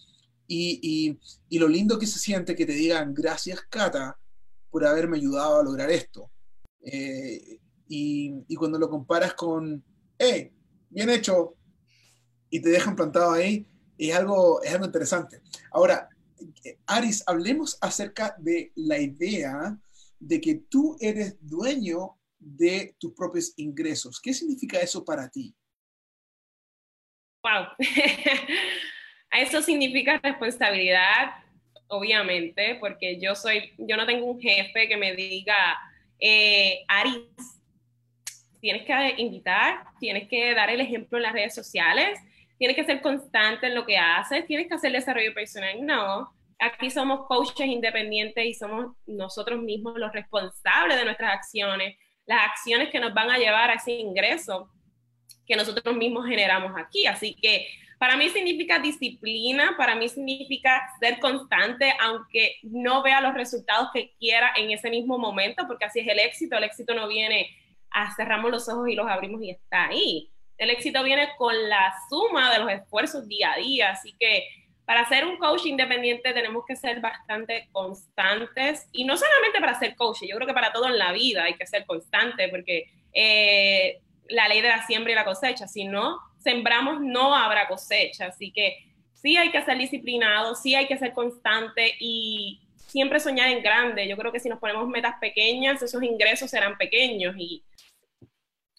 y, 0.48 1.18
y, 1.50 1.60
lo 1.60 1.68
lindo 1.68 1.98
que 1.98 2.06
se 2.06 2.20
siente 2.20 2.56
que 2.56 2.66
te 2.66 2.74
digan, 2.74 3.14
gracias 3.14 3.62
Cata 3.70 4.18
por 4.70 4.86
haberme 4.86 5.18
ayudado 5.18 5.60
a 5.60 5.64
lograr 5.64 5.90
esto. 5.90 6.30
Eh, 6.82 7.60
y, 7.88 8.44
y, 8.48 8.56
cuando 8.56 8.78
lo 8.78 8.90
comparas 8.90 9.34
con, 9.34 9.84
hey, 10.18 10.52
bien 10.90 11.10
hecho, 11.10 11.56
y 12.50 12.60
te 12.60 12.70
dejan 12.70 12.96
plantado 12.96 13.32
ahí, 13.32 13.68
es 13.98 14.16
algo, 14.16 14.62
es 14.62 14.74
algo 14.74 14.86
interesante. 14.86 15.42
Ahora, 15.72 16.10
Aris, 16.86 17.24
hablemos 17.26 17.78
acerca 17.82 18.36
de 18.38 18.72
la 18.76 19.00
idea 19.00 19.78
de 20.20 20.42
que 20.42 20.56
tú 20.56 20.98
eres 21.00 21.38
dueño 21.40 22.18
de 22.40 22.96
tus 23.00 23.14
propios 23.14 23.54
ingresos. 23.58 24.20
¿Qué 24.22 24.34
significa 24.34 24.80
eso 24.80 25.04
para 25.04 25.30
ti? 25.30 25.56
Wow. 27.44 27.66
Eso 29.38 29.62
significa 29.62 30.20
responsabilidad, 30.24 31.34
obviamente, 31.88 32.76
porque 32.80 33.20
yo 33.20 33.36
soy, 33.36 33.74
yo 33.78 33.98
no 33.98 34.06
tengo 34.06 34.26
un 34.26 34.40
jefe 34.40 34.88
que 34.88 34.98
me 34.98 35.14
diga, 35.14 35.78
eh, 36.20 36.84
Aris, 36.88 37.22
tienes 38.62 38.84
que 38.86 39.22
invitar, 39.22 39.84
tienes 40.00 40.28
que 40.28 40.56
dar 40.56 40.70
el 40.70 40.82
ejemplo 40.82 41.18
en 41.18 41.24
las 41.24 41.34
redes 41.34 41.54
sociales, 41.54 42.20
tienes 42.58 42.76
que 42.76 42.86
ser 42.86 43.02
constante 43.02 43.68
en 43.68 43.76
lo 43.76 43.86
que 43.86 43.98
haces, 43.98 44.46
tienes 44.48 44.68
que 44.68 44.76
hacer 44.76 44.92
desarrollo 44.92 45.34
personal. 45.34 45.86
No, 45.86 46.34
aquí 46.60 46.90
somos 46.90 47.28
coaches 47.28 47.68
independientes 47.68 48.46
y 48.46 48.54
somos 48.54 48.96
nosotros 49.06 49.62
mismos 49.62 49.98
los 49.98 50.12
responsables 50.14 50.98
de 50.98 51.06
nuestras 51.06 51.34
acciones, 51.34 51.98
las 52.26 52.46
acciones 52.50 52.90
que 52.90 53.00
nos 53.00 53.14
van 53.14 53.30
a 53.30 53.38
llevar 53.38 53.70
a 53.70 53.76
ese 53.76 53.92
ingreso 53.92 54.70
que 55.46 55.56
nosotros 55.56 55.96
mismos 55.96 56.26
generamos 56.26 56.72
aquí. 56.76 57.06
Así 57.06 57.36
que 57.36 57.68
para 57.98 58.18
mí 58.18 58.30
significa 58.30 58.80
disciplina, 58.80 59.76
para 59.78 59.96
mí 59.96 60.10
significa 60.10 60.82
ser 61.00 61.20
constante, 61.20 61.94
aunque 62.02 62.58
no 62.64 63.02
vea 63.02 63.22
los 63.22 63.34
resultados 63.34 63.90
que 63.94 64.14
quiera 64.20 64.52
en 64.56 64.72
ese 64.72 64.90
mismo 64.90 65.18
momento, 65.18 65.66
porque 65.68 65.86
así 65.86 66.00
es 66.00 66.08
el 66.08 66.20
éxito. 66.20 66.58
El 66.58 66.66
éxito 66.66 66.94
no 66.94 67.08
viene 67.08 67.50
a 67.92 68.14
cerramos 68.16 68.52
los 68.52 68.68
ojos 68.68 68.90
y 68.90 68.96
los 68.96 69.08
abrimos 69.08 69.42
y 69.42 69.52
está 69.52 69.88
ahí. 69.88 70.30
El 70.58 70.70
éxito 70.70 71.04
viene 71.04 71.30
con 71.38 71.70
la 71.70 71.94
suma 72.10 72.52
de 72.54 72.60
los 72.60 72.72
esfuerzos 72.72 73.28
día 73.28 73.54
a 73.54 73.58
día. 73.58 73.92
Así 73.92 74.14
que 74.20 74.46
para 74.86 75.08
ser 75.08 75.26
un 75.26 75.38
coach 75.38 75.66
independiente 75.66 76.34
tenemos 76.34 76.64
que 76.68 76.76
ser 76.76 77.00
bastante 77.02 77.70
constantes 77.72 78.88
y 78.92 79.04
no 79.04 79.18
solamente 79.18 79.60
para 79.60 79.80
ser 79.80 79.96
coach, 79.96 80.20
yo 80.28 80.36
creo 80.36 80.48
que 80.48 80.54
para 80.54 80.72
todo 80.72 80.88
en 80.88 80.98
la 80.98 81.12
vida 81.12 81.46
hay 81.46 81.56
que 81.56 81.66
ser 81.66 81.86
constante 81.86 82.50
porque 82.50 82.86
eh, 83.14 84.00
la 84.30 84.48
ley 84.48 84.62
de 84.62 84.70
la 84.70 84.86
siembra 84.86 85.12
y 85.12 85.16
la 85.16 85.26
cosecha, 85.26 85.68
si 85.68 85.86
no 85.86 86.20
sembramos 86.46 87.02
no 87.02 87.36
habrá 87.36 87.68
cosecha, 87.68 88.28
así 88.28 88.52
que 88.52 88.78
sí 89.14 89.36
hay 89.36 89.52
que 89.52 89.64
ser 89.64 89.80
disciplinado, 89.80 90.54
sí 90.54 90.76
hay 90.76 90.88
que 90.88 90.96
ser 90.96 91.12
constante 91.12 91.96
y 92.00 92.62
siempre 92.86 93.20
soñar 93.20 93.50
en 93.50 93.64
grande. 93.64 94.08
Yo 94.08 94.16
creo 94.16 94.32
que 94.32 94.40
si 94.40 94.48
nos 94.48 94.60
ponemos 94.60 94.88
metas 94.88 95.16
pequeñas, 95.20 95.82
esos 95.82 96.04
ingresos 96.04 96.52
serán 96.52 96.78
pequeños 96.78 97.36
y 97.36 97.64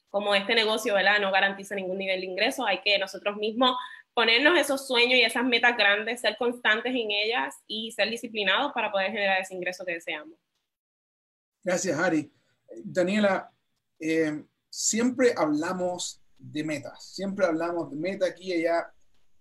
como 0.09 0.33
este 0.37 0.55
negocio, 0.55 0.95
¿verdad? 0.95 1.19
No 1.21 1.33
garantiza 1.33 1.75
ningún 1.75 1.99
nivel 1.99 2.21
de 2.21 2.27
ingreso, 2.27 2.65
hay 2.65 2.81
que 2.83 2.97
nosotros 3.01 3.37
mismos 3.37 3.77
ponernos 4.15 4.57
esos 4.57 4.87
sueños 4.87 5.19
y 5.19 5.23
esas 5.23 5.45
metas 5.45 5.77
grandes, 5.77 6.21
ser 6.21 6.37
constantes 6.39 6.95
en 6.95 7.11
ellas 7.11 7.57
y 7.67 7.91
ser 7.91 8.09
disciplinados 8.09 8.73
para 8.73 8.93
poder 8.93 9.11
generar 9.11 9.41
ese 9.41 9.55
ingreso 9.55 9.85
que 9.85 9.95
deseamos. 9.95 10.39
Gracias, 11.65 11.99
Ari. 11.99 12.33
Daniela, 12.85 13.51
eh, 13.99 14.45
siempre 14.71 15.35
hablamos 15.37 16.23
de 16.53 16.65
metas, 16.65 17.05
siempre 17.13 17.47
hablamos 17.47 17.91
de 17.91 17.97
meta 17.97 18.27
aquí 18.27 18.53
y 18.53 18.65
allá, 18.65 18.93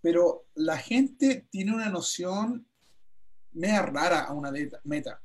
pero 0.02 0.46
la 0.56 0.78
gente 0.78 1.48
tiene 1.50 1.74
una 1.74 1.90
noción 1.90 2.68
media 3.54 3.82
rara 3.82 4.22
a 4.22 4.34
una 4.34 4.52
meta. 4.84 5.22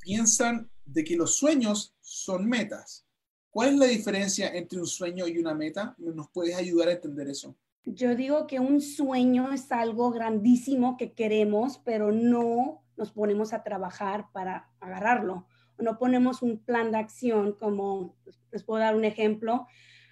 Piensan 0.00 0.70
de 0.84 1.04
que 1.04 1.16
los 1.16 1.36
sueños 1.36 1.94
son 2.00 2.48
metas. 2.48 3.06
¿Cuál 3.50 3.70
es 3.70 3.76
la 3.76 3.86
diferencia 3.86 4.48
entre 4.54 4.80
un 4.80 4.86
sueño 4.86 5.26
y 5.26 5.38
una 5.38 5.54
meta? 5.54 5.94
¿Nos 5.98 6.30
puedes 6.30 6.56
ayudar 6.56 6.88
a 6.88 6.92
entender 6.92 7.28
eso? 7.28 7.56
Yo 7.84 8.14
digo 8.14 8.46
que 8.46 8.60
un 8.60 8.80
sueño 8.80 9.52
es 9.52 9.72
algo 9.72 10.10
grandísimo 10.10 10.96
que 10.96 11.12
queremos, 11.12 11.78
pero 11.84 12.12
no 12.12 12.84
nos 12.96 13.12
ponemos 13.12 13.52
a 13.52 13.62
trabajar 13.62 14.26
para 14.32 14.70
agarrarlo. 14.80 15.46
No 15.78 15.98
ponemos 15.98 16.42
un 16.42 16.58
plan 16.58 16.92
de 16.92 16.98
acción, 16.98 17.52
como 17.58 18.16
les 18.52 18.62
puedo 18.62 18.80
dar 18.80 18.94
un 18.94 19.04
ejemplo. 19.04 19.66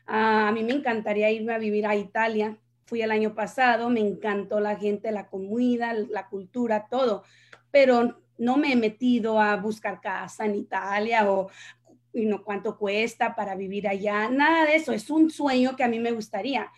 A 0.08 0.50
mí 0.52 0.64
me 0.64 0.72
encantaría 0.72 1.30
irme 1.30 1.54
a 1.54 1.58
vivir 1.58 1.86
a 1.86 1.94
Italia. 1.94 2.58
Fui 2.86 3.02
el 3.02 3.10
año 3.10 3.34
pasado, 3.34 3.90
me 3.90 4.00
encantó 4.00 4.58
la 4.58 4.76
gente, 4.76 5.12
la 5.12 5.28
comida, 5.28 5.92
la 5.92 6.28
cultura, 6.28 6.88
todo, 6.90 7.22
pero 7.70 8.22
no 8.38 8.56
me 8.56 8.72
he 8.72 8.76
metido 8.76 9.40
a 9.40 9.56
buscar 9.56 10.00
casa 10.00 10.46
en 10.46 10.56
Italia 10.56 11.30
o 11.30 11.50
no 12.14 12.42
cuánto 12.42 12.76
cuesta 12.76 13.34
para 13.36 13.54
vivir 13.54 13.86
allá, 13.86 14.28
nada 14.28 14.64
de 14.64 14.76
eso, 14.76 14.92
es 14.92 15.10
un 15.10 15.30
sueño 15.30 15.76
que 15.76 15.84
a 15.84 15.88
mí 15.88 16.00
me 16.00 16.10
gustaría 16.10 16.72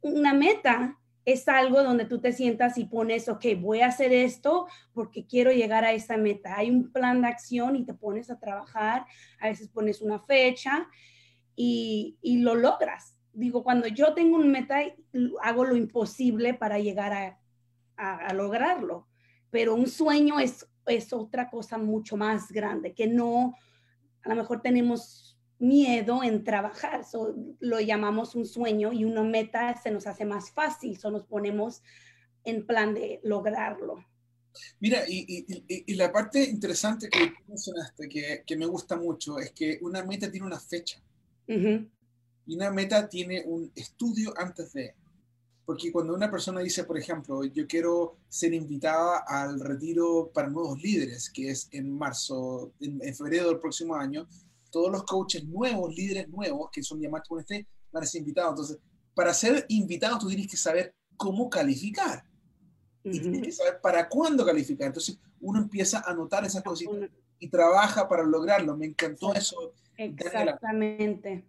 una 0.00 0.32
meta 0.34 0.98
es 1.24 1.46
algo 1.46 1.82
donde 1.82 2.06
tú 2.06 2.20
te 2.20 2.32
sientas 2.32 2.78
y 2.78 2.84
pones, 2.84 3.28
ok, 3.28 3.44
voy 3.58 3.80
a 3.80 3.88
hacer 3.88 4.12
esto 4.12 4.66
porque 4.94 5.26
quiero 5.26 5.52
llegar 5.52 5.84
a 5.84 5.92
esa 5.92 6.16
meta. 6.16 6.56
Hay 6.56 6.70
un 6.70 6.90
plan 6.90 7.20
de 7.20 7.28
acción 7.28 7.76
y 7.76 7.84
te 7.84 7.92
pones 7.92 8.30
a 8.30 8.38
trabajar, 8.38 9.04
a 9.38 9.48
veces 9.48 9.68
pones 9.68 10.00
una 10.00 10.20
fecha 10.20 10.88
y, 11.60 12.38
lo 12.42 12.54
logras. 12.54 13.18
Digo, 13.32 13.64
cuando 13.64 13.88
yo 13.88 14.14
tengo 14.14 14.36
una 14.36 14.46
meta, 14.46 14.80
hago 15.42 15.64
lo 15.64 15.76
imposible 15.76 16.54
para 16.54 16.78
llegar 16.78 17.12
a, 17.12 17.40
a, 17.96 18.32
lograrlo, 18.32 19.08
pero 19.50 19.74
un 19.74 19.88
sueño 19.88 20.38
es, 20.38 20.68
es 20.86 21.12
otra 21.12 21.50
cosa 21.50 21.76
mucho 21.76 22.16
más 22.16 22.52
grande, 22.52 22.94
que 22.94 23.08
no, 23.08 23.54
a 24.22 24.28
lo 24.28 24.36
mejor 24.36 24.62
tenemos 24.62 25.36
miedo 25.58 26.22
en 26.22 26.44
trabajar. 26.44 27.04
lo 27.58 27.80
llamamos 27.80 28.36
un 28.36 28.46
sueño 28.46 28.92
y 28.92 29.04
una 29.04 29.24
meta 29.24 29.74
se 29.82 29.90
nos 29.90 30.06
hace 30.06 30.24
más 30.24 30.52
fácil, 30.52 30.96
so 30.96 31.10
nos 31.10 31.26
ponemos 31.26 31.82
en 32.44 32.66
plan 32.66 32.94
de 32.94 33.20
lograrlo. 33.24 34.04
Mira, 34.80 35.02
y, 35.08 35.94
la 35.94 36.12
parte 36.12 36.44
interesante 36.44 37.08
que 37.08 37.32
mencionaste, 37.48 38.08
que, 38.08 38.42
que, 38.46 38.56
me 38.56 38.66
gusta 38.66 38.96
mucho, 38.96 39.38
es 39.38 39.50
que 39.50 39.78
una 39.82 40.04
meta 40.04 40.30
tiene 40.30 40.46
una 40.46 40.58
fecha. 40.58 41.02
Y 41.48 42.54
una 42.54 42.70
meta 42.70 43.08
tiene 43.08 43.42
un 43.46 43.70
estudio 43.74 44.32
antes 44.36 44.72
de. 44.72 44.94
Porque 45.64 45.92
cuando 45.92 46.14
una 46.14 46.30
persona 46.30 46.60
dice, 46.60 46.84
por 46.84 46.98
ejemplo, 46.98 47.44
yo 47.44 47.66
quiero 47.66 48.16
ser 48.28 48.54
invitada 48.54 49.18
al 49.26 49.60
retiro 49.60 50.30
para 50.32 50.48
nuevos 50.48 50.80
líderes, 50.80 51.28
que 51.28 51.50
es 51.50 51.68
en 51.72 51.90
marzo, 51.90 52.72
en, 52.80 52.98
en 53.02 53.14
febrero 53.14 53.48
del 53.48 53.58
próximo 53.58 53.94
año, 53.94 54.26
todos 54.70 54.90
los 54.90 55.04
coaches 55.04 55.44
nuevos, 55.44 55.94
líderes 55.94 56.28
nuevos, 56.28 56.70
que 56.72 56.82
son 56.82 57.00
llamados 57.00 57.28
con 57.28 57.40
este, 57.40 57.66
van 57.92 58.02
a 58.02 58.06
ser 58.06 58.20
invitados. 58.20 58.50
Entonces, 58.50 58.78
para 59.14 59.34
ser 59.34 59.66
invitado, 59.68 60.18
tú 60.18 60.28
tienes 60.28 60.48
que 60.48 60.56
saber 60.56 60.94
cómo 61.16 61.50
calificar. 61.50 62.24
Y 63.04 63.20
tienes 63.20 63.42
que 63.42 63.52
saber 63.52 63.80
para 63.80 64.08
cuándo 64.08 64.44
calificar. 64.44 64.88
Entonces, 64.88 65.18
uno 65.40 65.60
empieza 65.60 65.98
a 65.98 66.10
anotar 66.10 66.44
esas 66.44 66.62
cositas 66.62 67.10
y 67.38 67.48
trabaja 67.48 68.08
para 68.08 68.22
lograrlo. 68.22 68.76
Me 68.76 68.86
encantó 68.86 69.34
eso. 69.34 69.72
Exactamente. 69.98 71.44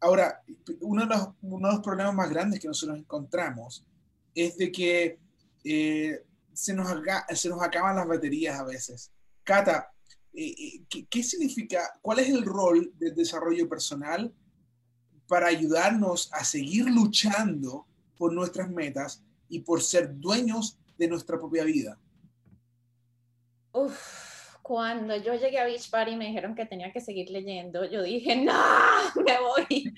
Ahora, 0.00 0.42
uno 0.82 1.02
de, 1.02 1.08
los, 1.08 1.28
uno 1.40 1.68
de 1.68 1.74
los 1.74 1.82
problemas 1.82 2.14
más 2.14 2.28
grandes 2.28 2.60
que 2.60 2.68
nosotros 2.68 2.98
encontramos 2.98 3.84
es 4.34 4.58
de 4.58 4.70
que 4.70 5.18
eh, 5.64 6.22
se, 6.52 6.74
nos 6.74 6.88
se 7.34 7.48
nos 7.48 7.62
acaban 7.62 7.96
las 7.96 8.06
baterías 8.06 8.60
a 8.60 8.64
veces. 8.64 9.10
Cata, 9.42 9.90
eh, 10.34 10.54
eh, 10.90 11.06
¿qué, 11.08 11.22
significa, 11.22 11.98
cuál 12.02 12.18
es 12.18 12.28
el 12.28 12.44
rol 12.44 12.92
del 12.98 13.14
desarrollo 13.14 13.68
personal 13.68 14.34
para 15.26 15.46
ayudarnos 15.46 16.30
a 16.34 16.44
seguir 16.44 16.86
luchando 16.90 17.86
por 18.18 18.34
nuestras 18.34 18.70
metas 18.70 19.22
y 19.48 19.60
por 19.60 19.82
ser 19.82 20.20
dueños 20.20 20.78
de 20.98 21.08
nuestra 21.08 21.38
propia 21.38 21.64
vida? 21.64 21.98
Uf, 23.72 24.23
cuando 24.64 25.14
yo 25.16 25.34
llegué 25.34 25.58
a 25.58 25.66
Beach 25.66 25.90
Party 25.90 26.12
y 26.12 26.16
me 26.16 26.28
dijeron 26.28 26.54
que 26.54 26.64
tenía 26.64 26.90
que 26.90 27.02
seguir 27.02 27.28
leyendo, 27.28 27.84
yo 27.84 28.02
dije, 28.02 28.34
no, 28.34 28.52
me 29.26 29.38
voy. 29.38 29.94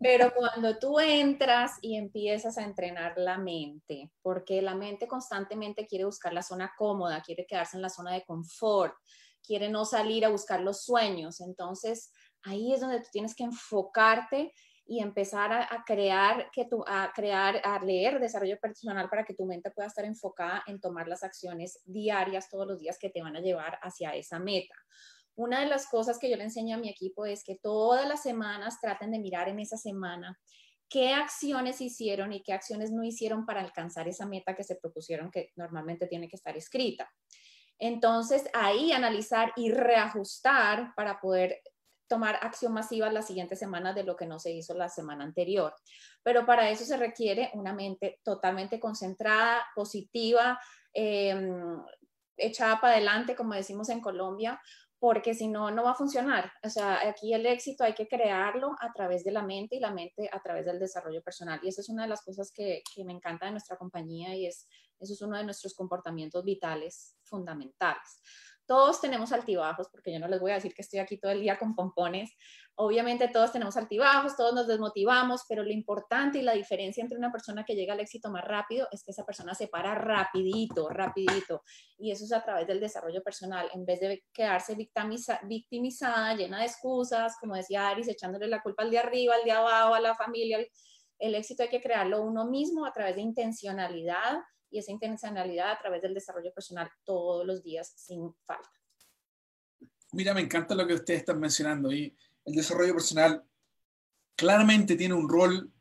Pero 0.00 0.32
cuando 0.34 0.78
tú 0.78 0.98
entras 0.98 1.72
y 1.82 1.96
empiezas 1.96 2.56
a 2.56 2.64
entrenar 2.64 3.12
la 3.18 3.36
mente, 3.36 4.10
porque 4.22 4.62
la 4.62 4.74
mente 4.74 5.06
constantemente 5.06 5.86
quiere 5.86 6.06
buscar 6.06 6.32
la 6.32 6.42
zona 6.42 6.72
cómoda, 6.78 7.22
quiere 7.22 7.44
quedarse 7.46 7.76
en 7.76 7.82
la 7.82 7.90
zona 7.90 8.14
de 8.14 8.24
confort, 8.24 8.94
quiere 9.46 9.68
no 9.68 9.84
salir 9.84 10.24
a 10.24 10.30
buscar 10.30 10.62
los 10.62 10.82
sueños. 10.82 11.42
Entonces, 11.42 12.10
ahí 12.42 12.72
es 12.72 12.80
donde 12.80 13.00
tú 13.00 13.08
tienes 13.12 13.34
que 13.34 13.44
enfocarte 13.44 14.54
y 14.90 14.98
empezar 14.98 15.52
a, 15.52 15.84
crear, 15.86 16.50
que 16.50 16.64
tú, 16.64 16.82
a 16.84 17.12
crear, 17.14 17.60
a 17.62 17.78
leer 17.78 18.18
desarrollo 18.18 18.58
personal 18.58 19.08
para 19.08 19.24
que 19.24 19.34
tu 19.34 19.46
mente 19.46 19.70
pueda 19.70 19.86
estar 19.86 20.04
enfocada 20.04 20.64
en 20.66 20.80
tomar 20.80 21.06
las 21.06 21.22
acciones 21.22 21.78
diarias 21.84 22.48
todos 22.48 22.66
los 22.66 22.80
días 22.80 22.98
que 22.98 23.08
te 23.08 23.22
van 23.22 23.36
a 23.36 23.40
llevar 23.40 23.78
hacia 23.82 24.10
esa 24.16 24.40
meta. 24.40 24.74
Una 25.36 25.60
de 25.60 25.66
las 25.66 25.86
cosas 25.86 26.18
que 26.18 26.28
yo 26.28 26.36
le 26.36 26.42
enseño 26.42 26.74
a 26.74 26.80
mi 26.80 26.88
equipo 26.88 27.24
es 27.24 27.44
que 27.44 27.54
todas 27.62 28.08
las 28.08 28.24
semanas 28.24 28.80
traten 28.80 29.12
de 29.12 29.20
mirar 29.20 29.48
en 29.48 29.60
esa 29.60 29.76
semana 29.76 30.36
qué 30.88 31.12
acciones 31.12 31.80
hicieron 31.80 32.32
y 32.32 32.42
qué 32.42 32.52
acciones 32.52 32.90
no 32.90 33.04
hicieron 33.04 33.46
para 33.46 33.60
alcanzar 33.60 34.08
esa 34.08 34.26
meta 34.26 34.56
que 34.56 34.64
se 34.64 34.74
propusieron 34.74 35.30
que 35.30 35.52
normalmente 35.54 36.08
tiene 36.08 36.28
que 36.28 36.34
estar 36.34 36.56
escrita. 36.56 37.08
Entonces, 37.78 38.42
ahí 38.54 38.90
analizar 38.90 39.52
y 39.54 39.70
reajustar 39.70 40.94
para 40.96 41.20
poder 41.20 41.62
tomar 42.10 42.40
acción 42.42 42.72
masiva 42.72 43.08
la 43.12 43.22
siguiente 43.22 43.54
semana 43.54 43.94
de 43.94 44.02
lo 44.02 44.16
que 44.16 44.26
no 44.26 44.40
se 44.40 44.50
hizo 44.50 44.74
la 44.74 44.88
semana 44.88 45.22
anterior. 45.22 45.72
Pero 46.24 46.44
para 46.44 46.68
eso 46.68 46.84
se 46.84 46.96
requiere 46.96 47.52
una 47.54 47.72
mente 47.72 48.18
totalmente 48.24 48.80
concentrada, 48.80 49.62
positiva, 49.76 50.58
em, 50.92 51.80
echada 52.36 52.80
para 52.80 52.94
adelante, 52.94 53.36
como 53.36 53.54
decimos 53.54 53.88
en 53.90 54.00
Colombia, 54.00 54.60
porque 54.98 55.34
si 55.34 55.46
no, 55.46 55.70
no 55.70 55.84
va 55.84 55.92
a 55.92 55.94
funcionar. 55.94 56.52
O 56.64 56.68
sea, 56.68 57.08
aquí 57.08 57.32
el 57.32 57.46
éxito 57.46 57.84
hay 57.84 57.94
que 57.94 58.08
crearlo 58.08 58.74
a 58.80 58.92
través 58.92 59.22
de 59.22 59.30
la 59.30 59.42
mente 59.42 59.76
y 59.76 59.80
la 59.80 59.92
mente 59.92 60.28
a 60.32 60.42
través 60.42 60.66
del 60.66 60.80
desarrollo 60.80 61.22
personal. 61.22 61.60
Y 61.62 61.68
eso 61.68 61.80
es 61.80 61.88
una 61.88 62.02
de 62.02 62.08
las 62.08 62.22
cosas 62.22 62.50
que, 62.52 62.82
que 62.92 63.04
me 63.04 63.12
encanta 63.12 63.46
de 63.46 63.52
nuestra 63.52 63.76
compañía 63.76 64.34
y 64.34 64.46
es, 64.46 64.66
eso 64.98 65.12
es 65.12 65.22
uno 65.22 65.38
de 65.38 65.44
nuestros 65.44 65.74
comportamientos 65.74 66.44
vitales 66.44 67.16
fundamentales. 67.22 68.20
Todos 68.70 69.00
tenemos 69.00 69.32
altibajos, 69.32 69.88
porque 69.90 70.12
yo 70.12 70.20
no 70.20 70.28
les 70.28 70.38
voy 70.38 70.52
a 70.52 70.54
decir 70.54 70.72
que 70.72 70.82
estoy 70.82 71.00
aquí 71.00 71.18
todo 71.18 71.32
el 71.32 71.40
día 71.40 71.58
con 71.58 71.74
pompones. 71.74 72.30
Obviamente 72.76 73.26
todos 73.26 73.50
tenemos 73.50 73.76
altibajos, 73.76 74.36
todos 74.36 74.54
nos 74.54 74.68
desmotivamos, 74.68 75.42
pero 75.48 75.64
lo 75.64 75.72
importante 75.72 76.38
y 76.38 76.42
la 76.42 76.52
diferencia 76.52 77.02
entre 77.02 77.18
una 77.18 77.32
persona 77.32 77.64
que 77.64 77.74
llega 77.74 77.94
al 77.94 77.98
éxito 77.98 78.30
más 78.30 78.44
rápido 78.44 78.86
es 78.92 79.02
que 79.02 79.10
esa 79.10 79.24
persona 79.26 79.56
se 79.56 79.66
para 79.66 79.96
rapidito, 79.96 80.88
rapidito. 80.88 81.64
Y 81.98 82.12
eso 82.12 82.24
es 82.24 82.32
a 82.32 82.44
través 82.44 82.68
del 82.68 82.78
desarrollo 82.78 83.24
personal, 83.24 83.68
en 83.74 83.84
vez 83.84 83.98
de 83.98 84.22
quedarse 84.32 84.76
victimizada, 84.76 86.36
llena 86.36 86.60
de 86.60 86.66
excusas, 86.66 87.38
como 87.40 87.56
decía 87.56 87.88
Aris, 87.88 88.06
echándole 88.06 88.46
la 88.46 88.62
culpa 88.62 88.84
al 88.84 88.92
de 88.92 89.00
arriba, 89.00 89.34
al 89.34 89.42
de 89.42 89.50
abajo, 89.50 89.94
a 89.94 90.00
la 90.00 90.14
familia. 90.14 90.64
El 91.18 91.34
éxito 91.34 91.64
hay 91.64 91.70
que 91.70 91.80
crearlo 91.80 92.22
uno 92.22 92.48
mismo 92.48 92.86
a 92.86 92.92
través 92.92 93.16
de 93.16 93.22
intencionalidad, 93.22 94.38
y 94.70 94.78
esa 94.78 94.92
intencionalidad 94.92 95.72
a 95.72 95.78
través 95.78 96.00
del 96.02 96.14
desarrollo 96.14 96.52
personal 96.54 96.90
todos 97.04 97.46
los 97.46 97.62
días 97.62 97.92
sin 97.96 98.32
falta. 98.44 98.70
Mira, 100.12 100.34
me 100.34 100.40
encanta 100.40 100.74
lo 100.74 100.86
que 100.86 100.94
ustedes 100.94 101.20
están 101.20 101.40
mencionando 101.40 101.92
y 101.92 102.16
el 102.44 102.54
desarrollo 102.54 102.94
personal 102.94 103.44
claramente 104.36 104.96
tiene 104.96 105.14
un 105.14 105.28
rol 105.28 105.72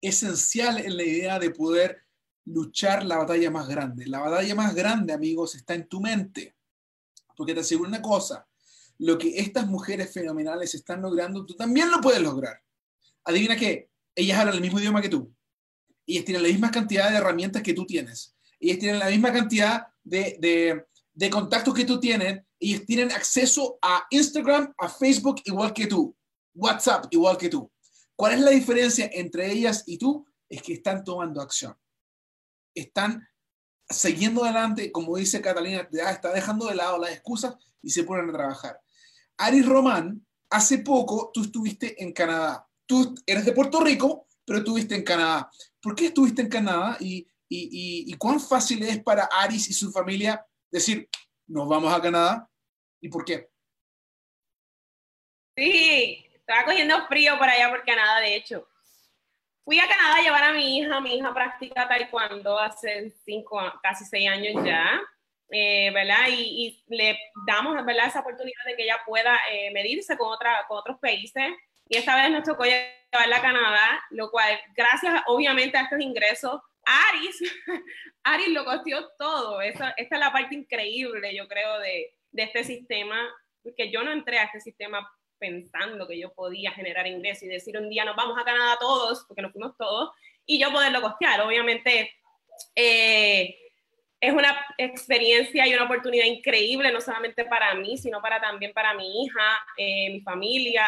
esencial 0.00 0.78
en 0.78 0.96
la 0.96 1.02
idea 1.02 1.38
de 1.38 1.50
poder 1.50 2.02
luchar 2.44 3.04
la 3.04 3.18
batalla 3.18 3.50
más 3.50 3.68
grande. 3.68 4.06
La 4.06 4.20
batalla 4.20 4.54
más 4.54 4.74
grande, 4.74 5.12
amigos, 5.12 5.54
está 5.54 5.74
en 5.74 5.88
tu 5.88 6.00
mente. 6.00 6.54
Porque 7.36 7.54
te 7.54 7.60
aseguro 7.60 7.88
una 7.88 8.00
cosa, 8.00 8.46
lo 8.98 9.18
que 9.18 9.38
estas 9.38 9.66
mujeres 9.66 10.12
fenomenales 10.12 10.74
están 10.74 11.02
logrando, 11.02 11.44
tú 11.44 11.54
también 11.54 11.90
lo 11.90 12.00
puedes 12.00 12.22
lograr. 12.22 12.62
Adivina 13.24 13.56
qué, 13.56 13.90
ellas 14.14 14.38
hablan 14.38 14.54
el 14.54 14.60
mismo 14.62 14.78
idioma 14.78 15.02
que 15.02 15.10
tú 15.10 15.35
Ellas 16.06 16.24
tienen 16.24 16.42
la 16.42 16.48
misma 16.48 16.70
cantidad 16.70 17.10
de 17.10 17.16
herramientas 17.16 17.62
que 17.62 17.74
tú 17.74 17.84
tienes. 17.84 18.36
Ellas 18.60 18.78
tienen 18.78 18.98
la 18.98 19.08
misma 19.08 19.32
cantidad 19.32 19.86
de, 20.02 20.84
de, 21.14 21.30
contactos 21.30 21.74
que 21.74 21.84
tú 21.84 21.98
tienes. 21.98 22.42
Ellas 22.58 22.86
tienen 22.86 23.10
acceso 23.10 23.78
a 23.82 24.06
Instagram, 24.10 24.72
a 24.78 24.88
Facebook 24.88 25.42
igual 25.44 25.72
que 25.72 25.86
tú. 25.86 26.16
WhatsApp 26.54 27.06
igual 27.10 27.36
que 27.36 27.48
tú. 27.48 27.70
¿Cuál 28.14 28.34
es 28.34 28.40
la 28.40 28.50
diferencia 28.50 29.10
entre 29.12 29.52
ellas 29.52 29.82
y 29.86 29.98
tú? 29.98 30.26
Es 30.48 30.62
que 30.62 30.74
están 30.74 31.04
tomando 31.04 31.40
acción. 31.42 31.76
Están 32.74 33.28
siguiendo 33.88 34.44
adelante, 34.44 34.90
como 34.90 35.16
dice 35.16 35.40
Catalina, 35.40 35.88
está 35.92 36.32
dejando 36.32 36.66
de 36.66 36.76
lado 36.76 36.98
las 36.98 37.10
excusas 37.10 37.56
y 37.82 37.90
se 37.90 38.04
ponen 38.04 38.30
a 38.30 38.32
trabajar. 38.32 38.80
Aris 39.36 39.66
Román, 39.66 40.26
hace 40.50 40.78
poco 40.78 41.30
tú 41.32 41.42
estuviste 41.42 42.02
en 42.02 42.12
Canadá. 42.12 42.66
Tú 42.86 43.14
eres 43.26 43.44
de 43.44 43.52
Puerto 43.52 43.80
Rico, 43.80 44.25
pero 44.46 44.60
estuviste 44.60 44.94
en 44.94 45.02
Canadá. 45.02 45.50
¿Por 45.82 45.94
qué 45.94 46.06
estuviste 46.06 46.42
en 46.42 46.48
Canadá 46.48 46.96
y, 47.00 47.26
y, 47.48 48.04
y, 48.06 48.14
cuán 48.14 48.40
fácil 48.40 48.82
es 48.82 49.02
para 49.02 49.24
Aris 49.24 49.68
y 49.68 49.72
su 49.72 49.90
familia 49.90 50.44
decir, 50.70 51.08
nos 51.46 51.68
vamos 51.68 51.92
a 51.92 52.00
Canadá? 52.00 52.48
¿Y 53.00 53.08
por 53.08 53.24
qué? 53.24 53.48
Sí, 55.56 56.26
estaba 56.34 56.64
cogiendo 56.64 57.06
frío 57.06 57.38
por 57.38 57.48
allá 57.48 57.70
por 57.70 57.84
Canadá, 57.84 58.20
de 58.20 58.36
hecho. 58.36 58.68
Fui 59.64 59.80
a 59.80 59.88
Canadá 59.88 60.18
a 60.18 60.22
llevar 60.22 60.44
a 60.44 60.52
mi 60.52 60.78
hija, 60.78 61.00
mi 61.00 61.16
hija 61.16 61.34
practica 61.34 61.88
taekwondo 61.88 62.58
hace 62.58 63.10
cinco, 63.24 63.60
casi 63.82 64.04
seis 64.04 64.28
años 64.28 64.64
ya, 64.64 65.00
eh, 65.50 65.90
¿verdad? 65.92 66.28
Y, 66.30 66.84
le 66.88 67.18
damos, 67.46 67.74
¿verdad? 67.84 68.06
Esa 68.06 68.20
oportunidad 68.20 68.64
de 68.64 68.76
que 68.76 68.84
ella 68.84 69.00
pueda 69.04 69.36
eh, 69.50 69.72
medirse 69.72 70.16
con, 70.16 70.28
otra, 70.28 70.64
con 70.68 70.78
otros 70.78 70.98
países. 71.00 71.52
Y 71.88 71.96
esta 71.96 72.16
vez 72.16 72.30
nos 72.30 72.44
tocó 72.44 72.64
llevarla 72.64 73.36
a 73.36 73.42
Canadá, 73.42 74.04
lo 74.10 74.30
cual, 74.30 74.58
gracias 74.74 75.22
obviamente 75.26 75.76
a 75.76 75.82
estos 75.82 76.00
ingresos, 76.00 76.60
Aris, 76.84 77.40
Aris 78.24 78.48
lo 78.48 78.64
costeó 78.64 79.08
todo. 79.18 79.60
esta 79.60 79.94
es 79.96 80.10
la 80.10 80.32
parte 80.32 80.54
increíble, 80.54 81.34
yo 81.34 81.48
creo, 81.48 81.78
de, 81.80 82.14
de 82.30 82.42
este 82.42 82.64
sistema, 82.64 83.28
porque 83.62 83.90
yo 83.90 84.02
no 84.02 84.12
entré 84.12 84.38
a 84.38 84.44
este 84.44 84.60
sistema 84.60 85.08
pensando 85.38 86.06
que 86.06 86.18
yo 86.18 86.32
podía 86.32 86.70
generar 86.70 87.06
ingresos 87.06 87.44
y 87.44 87.48
decir 87.48 87.76
un 87.76 87.88
día 87.88 88.04
nos 88.04 88.16
vamos 88.16 88.38
a 88.38 88.44
Canadá 88.44 88.76
todos, 88.78 89.24
porque 89.26 89.42
nos 89.42 89.52
fuimos 89.52 89.76
todos, 89.76 90.10
y 90.44 90.58
yo 90.60 90.70
poderlo 90.70 91.02
costear. 91.02 91.40
Obviamente 91.40 92.12
eh, 92.74 93.56
es 94.20 94.32
una 94.32 94.66
experiencia 94.78 95.66
y 95.66 95.74
una 95.74 95.84
oportunidad 95.84 96.24
increíble, 96.24 96.92
no 96.92 97.00
solamente 97.00 97.44
para 97.44 97.74
mí, 97.74 97.98
sino 97.98 98.20
para 98.22 98.40
también 98.40 98.72
para 98.72 98.94
mi 98.94 99.24
hija, 99.24 99.60
eh, 99.76 100.10
mi 100.10 100.20
familia, 100.20 100.86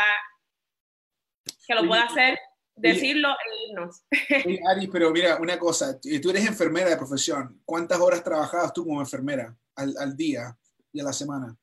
que 1.69 1.75
lo 1.75 1.87
pueda 1.87 2.05
hacer, 2.05 2.39
decirlo 2.75 3.29
e 3.29 3.71
irnos. 3.71 4.03
Ari, 4.71 4.89
pero 4.89 5.11
mira, 5.11 5.37
una 5.37 5.59
cosa, 5.59 6.01
tú 6.01 6.31
eres 6.31 6.47
enfermera 6.47 6.89
de 6.89 6.97
profesión. 6.97 7.61
¿Cuántas 7.65 8.01
horas 8.01 8.25
trabajabas 8.25 8.73
tú 8.73 8.85
como 8.85 9.01
enfermera 9.01 9.55
al, 9.77 9.95
al 9.99 10.17
día 10.17 10.57
y 10.93 11.01
a 11.01 11.05
la 11.05 11.13
semana? 11.13 11.55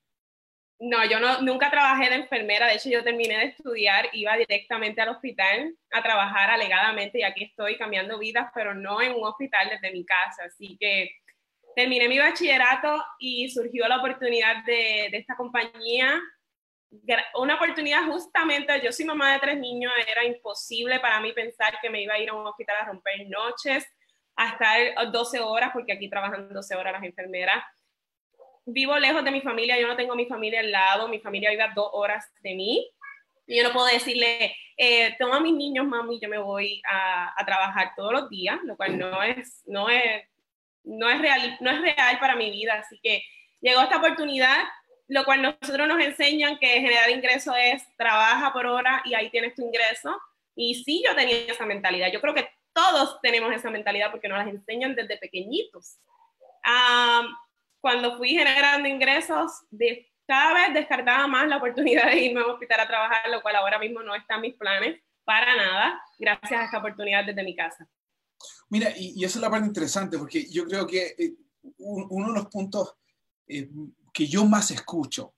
No, 0.77 1.05
yo 1.05 1.19
no, 1.19 1.41
nunca 1.41 1.71
trabajé 1.71 2.09
de 2.09 2.17
enfermera, 2.17 2.67
de 2.67 2.75
hecho 2.75 2.89
yo 2.89 3.01
terminé 3.01 3.37
de 3.37 3.45
estudiar, 3.45 4.09
iba 4.11 4.35
directamente 4.35 5.01
al 5.01 5.09
hospital 5.09 5.73
a 5.91 6.03
trabajar 6.03 6.49
alegadamente 6.51 7.19
y 7.19 7.23
aquí 7.23 7.45
estoy 7.45 7.77
cambiando 7.77 8.19
vidas, 8.19 8.51
pero 8.53 8.73
no 8.75 9.01
en 9.01 9.13
un 9.13 9.23
hospital 9.23 9.69
desde 9.69 9.93
mi 9.93 10.05
casa. 10.05 10.43
Así 10.45 10.77
que 10.77 11.11
terminé 11.77 12.09
mi 12.09 12.19
bachillerato 12.19 13.03
y 13.19 13.49
surgió 13.49 13.87
la 13.87 13.97
oportunidad 13.97 14.65
de, 14.65 15.07
de 15.11 15.17
esta 15.17 15.37
compañía. 15.37 16.21
Una 17.35 17.55
oportunidad 17.55 18.05
justamente, 18.05 18.81
yo 18.83 18.91
soy 18.91 19.05
mamá 19.05 19.33
de 19.33 19.39
tres 19.39 19.57
niños, 19.57 19.91
era 20.07 20.23
imposible 20.23 20.99
para 20.99 21.19
mí 21.19 21.33
pensar 21.33 21.79
que 21.81 21.89
me 21.89 22.01
iba 22.01 22.13
a 22.13 22.19
ir 22.19 22.29
a 22.29 22.33
un 22.33 22.45
hospital 22.45 22.77
a 22.81 22.85
romper 22.85 23.27
noches, 23.27 23.85
a 24.35 24.49
estar 24.49 25.11
12 25.11 25.39
horas, 25.39 25.71
porque 25.73 25.93
aquí 25.93 26.09
trabajan 26.09 26.53
12 26.53 26.75
horas 26.75 26.93
las 26.93 27.03
enfermeras 27.03 27.63
vivo 28.65 28.97
lejos 28.97 29.23
de 29.23 29.31
mi 29.31 29.41
familia, 29.41 29.79
yo 29.79 29.87
no 29.87 29.95
tengo 29.95 30.15
mi 30.15 30.25
familia 30.25 30.59
al 30.59 30.71
lado, 30.71 31.07
mi 31.07 31.19
familia 31.19 31.51
vive 31.51 31.63
a 31.63 31.73
dos 31.73 31.89
horas 31.93 32.25
de 32.41 32.55
mí. 32.55 32.89
Y 33.47 33.57
yo 33.57 33.63
no 33.63 33.73
puedo 33.73 33.85
decirle, 33.85 34.55
eh, 34.75 35.15
toma 35.19 35.37
a 35.37 35.39
mis 35.39 35.53
niños, 35.53 35.85
mami, 35.85 36.19
yo 36.19 36.27
me 36.27 36.39
voy 36.39 36.81
a, 36.89 37.39
a, 37.39 37.45
trabajar 37.45 37.91
todos 37.95 38.11
los 38.11 38.29
días, 38.29 38.57
lo 38.63 38.75
cual 38.75 38.97
no 38.97 39.21
es, 39.21 39.61
no 39.67 39.87
es, 39.89 40.27
no 40.83 41.07
es, 41.09 41.21
real, 41.21 41.57
no 41.61 41.69
es 41.69 41.81
real 41.81 42.19
para 42.19 42.35
mi 42.35 42.49
vida. 42.49 42.73
Así 42.73 42.99
que 43.03 43.23
llegó 43.61 43.81
esta 43.81 43.97
oportunidad, 43.97 44.63
lo 45.07 45.23
cual 45.23 45.41
nosotros 45.41 45.87
nos 45.87 46.03
enseñan 46.03 46.57
que 46.57 46.67
generar 46.67 47.09
ingreso 47.09 47.53
es 47.55 47.83
trabaja 47.97 48.51
por 48.53 48.65
hora 48.65 49.01
y 49.05 49.13
ahí 49.13 49.29
tienes 49.29 49.55
tu 49.55 49.61
ingreso. 49.61 50.15
Y 50.55 50.75
sí, 50.83 51.03
yo 51.05 51.15
tenía 51.15 51.51
esa 51.51 51.65
mentalidad. 51.65 52.11
Yo 52.11 52.21
creo 52.21 52.33
que 52.33 52.49
todos 52.73 53.19
tenemos 53.21 53.53
esa 53.53 53.69
mentalidad 53.69 54.11
porque 54.11 54.27
nos 54.27 54.37
las 54.37 54.47
enseñan 54.47 54.95
desde 54.95 55.17
pequeñitos. 55.17 55.97
Um, 56.65 57.27
cuando 57.79 58.17
fui 58.17 58.29
generando 58.29 58.89
ingresos, 58.89 59.51
de, 59.69 60.11
cada 60.27 60.53
vez 60.53 60.73
descartaba 60.73 61.27
más 61.27 61.47
la 61.47 61.57
oportunidad 61.57 62.07
de 62.07 62.17
irme 62.17 62.41
a 62.41 62.45
un 62.45 62.51
hospital 62.51 62.79
a 62.79 62.87
trabajar, 62.87 63.29
lo 63.29 63.41
cual 63.41 63.55
ahora 63.57 63.77
mismo 63.77 64.01
no 64.01 64.15
está 64.15 64.35
en 64.35 64.41
mis 64.41 64.55
planes 64.55 64.99
para 65.23 65.55
nada, 65.55 66.01
gracias 66.17 66.59
a 66.59 66.65
esta 66.65 66.77
oportunidad 66.79 67.25
desde 67.25 67.43
mi 67.43 67.55
casa. 67.55 67.87
Mira, 68.69 68.89
y, 68.95 69.13
y 69.15 69.23
esa 69.23 69.37
es 69.37 69.41
la 69.41 69.49
parte 69.49 69.67
interesante, 69.67 70.17
porque 70.17 70.49
yo 70.49 70.65
creo 70.65 70.87
que 70.87 71.15
eh, 71.17 71.35
uno 71.77 72.27
de 72.27 72.33
los 72.33 72.47
puntos 72.47 72.95
eh, 73.47 73.69
que 74.15 74.27
yo 74.27 74.45
más 74.45 74.71
escucho 74.71 75.35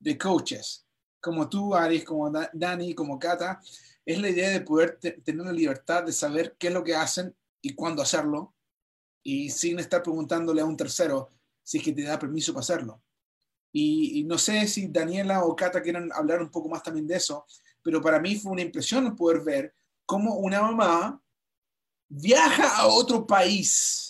de 0.00 0.18
coaches, 0.18 0.84
como 1.20 1.48
tú, 1.48 1.76
Aris, 1.76 2.04
como 2.04 2.28
Dani, 2.52 2.92
como 2.92 3.20
Kata, 3.20 3.60
es 4.04 4.20
la 4.20 4.28
idea 4.28 4.50
de 4.50 4.62
poder 4.62 4.98
tener 4.98 5.46
la 5.46 5.52
libertad 5.52 6.02
de 6.02 6.12
saber 6.12 6.56
qué 6.58 6.66
es 6.66 6.74
lo 6.74 6.82
que 6.82 6.96
hacen 6.96 7.34
y 7.62 7.74
cuándo 7.74 8.02
hacerlo, 8.02 8.52
y 9.22 9.48
sin 9.50 9.78
estar 9.78 10.02
preguntándole 10.02 10.60
a 10.60 10.64
un 10.64 10.76
tercero, 10.76 11.30
si 11.62 11.78
es 11.78 11.84
que 11.84 11.92
te 11.92 12.02
da 12.02 12.18
permiso 12.18 12.52
para 12.52 12.62
hacerlo. 12.62 13.00
Y, 13.72 14.24
no 14.24 14.38
sé 14.38 14.66
si 14.66 14.88
Daniela 14.88 15.44
o 15.44 15.54
Cata 15.54 15.80
quieren 15.80 16.10
hablar 16.12 16.42
un 16.42 16.50
poco 16.50 16.68
más 16.68 16.82
también 16.82 17.06
de 17.06 17.16
eso, 17.16 17.46
pero 17.80 18.00
para 18.00 18.18
mí 18.18 18.34
fue 18.34 18.52
una 18.52 18.62
impresión 18.62 19.14
poder 19.14 19.42
ver 19.42 19.74
cómo 20.04 20.34
una 20.34 20.62
mamá 20.62 21.22
viaja 22.08 22.76
a 22.76 22.88
otro 22.88 23.24
país 23.24 24.05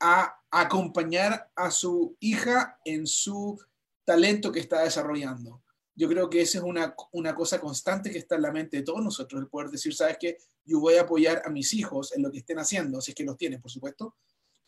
a 0.00 0.40
acompañar 0.50 1.50
a 1.54 1.70
su 1.70 2.16
hija 2.20 2.78
en 2.84 3.06
su 3.06 3.60
talento 4.04 4.50
que 4.50 4.60
está 4.60 4.82
desarrollando. 4.82 5.62
Yo 5.94 6.08
creo 6.08 6.30
que 6.30 6.40
esa 6.40 6.58
es 6.58 6.64
una, 6.64 6.94
una 7.12 7.34
cosa 7.34 7.60
constante 7.60 8.10
que 8.10 8.18
está 8.18 8.36
en 8.36 8.42
la 8.42 8.52
mente 8.52 8.78
de 8.78 8.82
todos 8.82 9.04
nosotros, 9.04 9.40
el 9.40 9.48
poder 9.48 9.68
decir, 9.70 9.94
¿sabes 9.94 10.16
qué? 10.18 10.38
Yo 10.64 10.80
voy 10.80 10.94
a 10.94 11.02
apoyar 11.02 11.42
a 11.44 11.50
mis 11.50 11.74
hijos 11.74 12.12
en 12.16 12.22
lo 12.22 12.32
que 12.32 12.38
estén 12.38 12.58
haciendo, 12.58 13.00
si 13.00 13.10
es 13.10 13.14
que 13.14 13.24
los 13.24 13.36
tienen, 13.36 13.60
por 13.60 13.70
supuesto, 13.70 14.16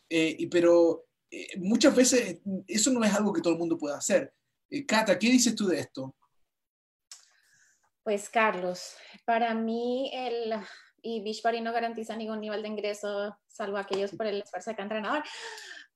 eh, 0.09 0.37
y, 0.39 0.47
pero 0.47 1.07
eh, 1.31 1.59
muchas 1.59 1.97
veces 1.97 2.41
eso 2.67 2.91
no 2.91 3.03
es 3.03 3.15
algo 3.15 3.33
que 3.33 3.41
todo 3.41 3.55
el 3.55 3.59
mundo 3.59 3.79
pueda 3.79 3.97
hacer. 3.97 4.35
Eh, 4.69 4.85
Cata, 4.85 5.19
¿qué 5.19 5.31
dices 5.31 5.55
tú 5.55 5.67
de 5.67 5.81
esto? 5.81 6.15
Pues 8.03 8.29
Carlos, 8.29 8.95
para 9.25 9.55
mí 9.55 10.11
el, 10.13 10.55
y 11.03 11.23
Beachbody 11.23 11.61
no 11.61 11.73
garantiza 11.73 12.17
ningún 12.17 12.41
nivel 12.41 12.63
de 12.63 12.69
ingreso, 12.69 13.37
salvo 13.47 13.77
aquellos 13.77 14.13
por 14.13 14.27
el 14.27 14.43
esfuerzo 14.43 14.71
de 14.71 14.77
cada 14.77 14.85
entrenador, 14.85 15.25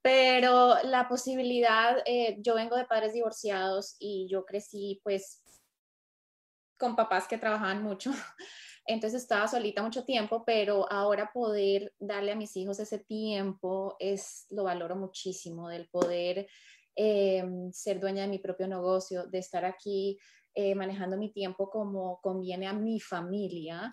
pero 0.03 0.77
la 0.85 1.09
posibilidad, 1.09 1.99
eh, 2.05 2.37
yo 2.40 2.55
vengo 2.55 2.77
de 2.77 2.85
padres 2.85 3.12
divorciados 3.12 3.97
y 3.99 4.29
yo 4.31 4.45
crecí 4.45 5.01
pues 5.03 5.42
con 6.79 6.95
papás 6.95 7.27
que 7.27 7.38
trabajaban 7.38 7.83
mucho. 7.83 8.11
Entonces 8.87 9.23
estaba 9.23 9.49
solita 9.49 9.83
mucho 9.83 10.05
tiempo, 10.05 10.45
pero 10.45 10.90
ahora 10.92 11.33
poder 11.33 11.92
darle 11.99 12.33
a 12.33 12.37
mis 12.37 12.57
hijos 12.57 12.79
ese 12.79 13.01
tiempo 13.01 13.97
es 13.99 14.47
lo 14.51 14.62
valoro 14.62 14.95
muchísimo, 14.95 15.69
del 15.69 15.88
poder 15.88 16.47
eh, 16.95 17.45
ser 17.73 17.99
dueña 17.99 18.23
de 18.23 18.29
mi 18.29 18.38
propio 18.38 18.69
negocio, 18.69 19.27
de 19.27 19.38
estar 19.38 19.64
aquí 19.64 20.19
eh, 20.55 20.75
manejando 20.75 21.19
mi 21.19 21.33
tiempo 21.33 21.69
como 21.69 22.21
conviene 22.23 22.66
a 22.66 22.73
mi 22.73 23.01
familia 23.01 23.90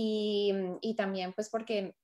y, 0.00 0.52
y 0.80 0.94
también 0.94 1.32
pues 1.32 1.50
porque 1.50 1.96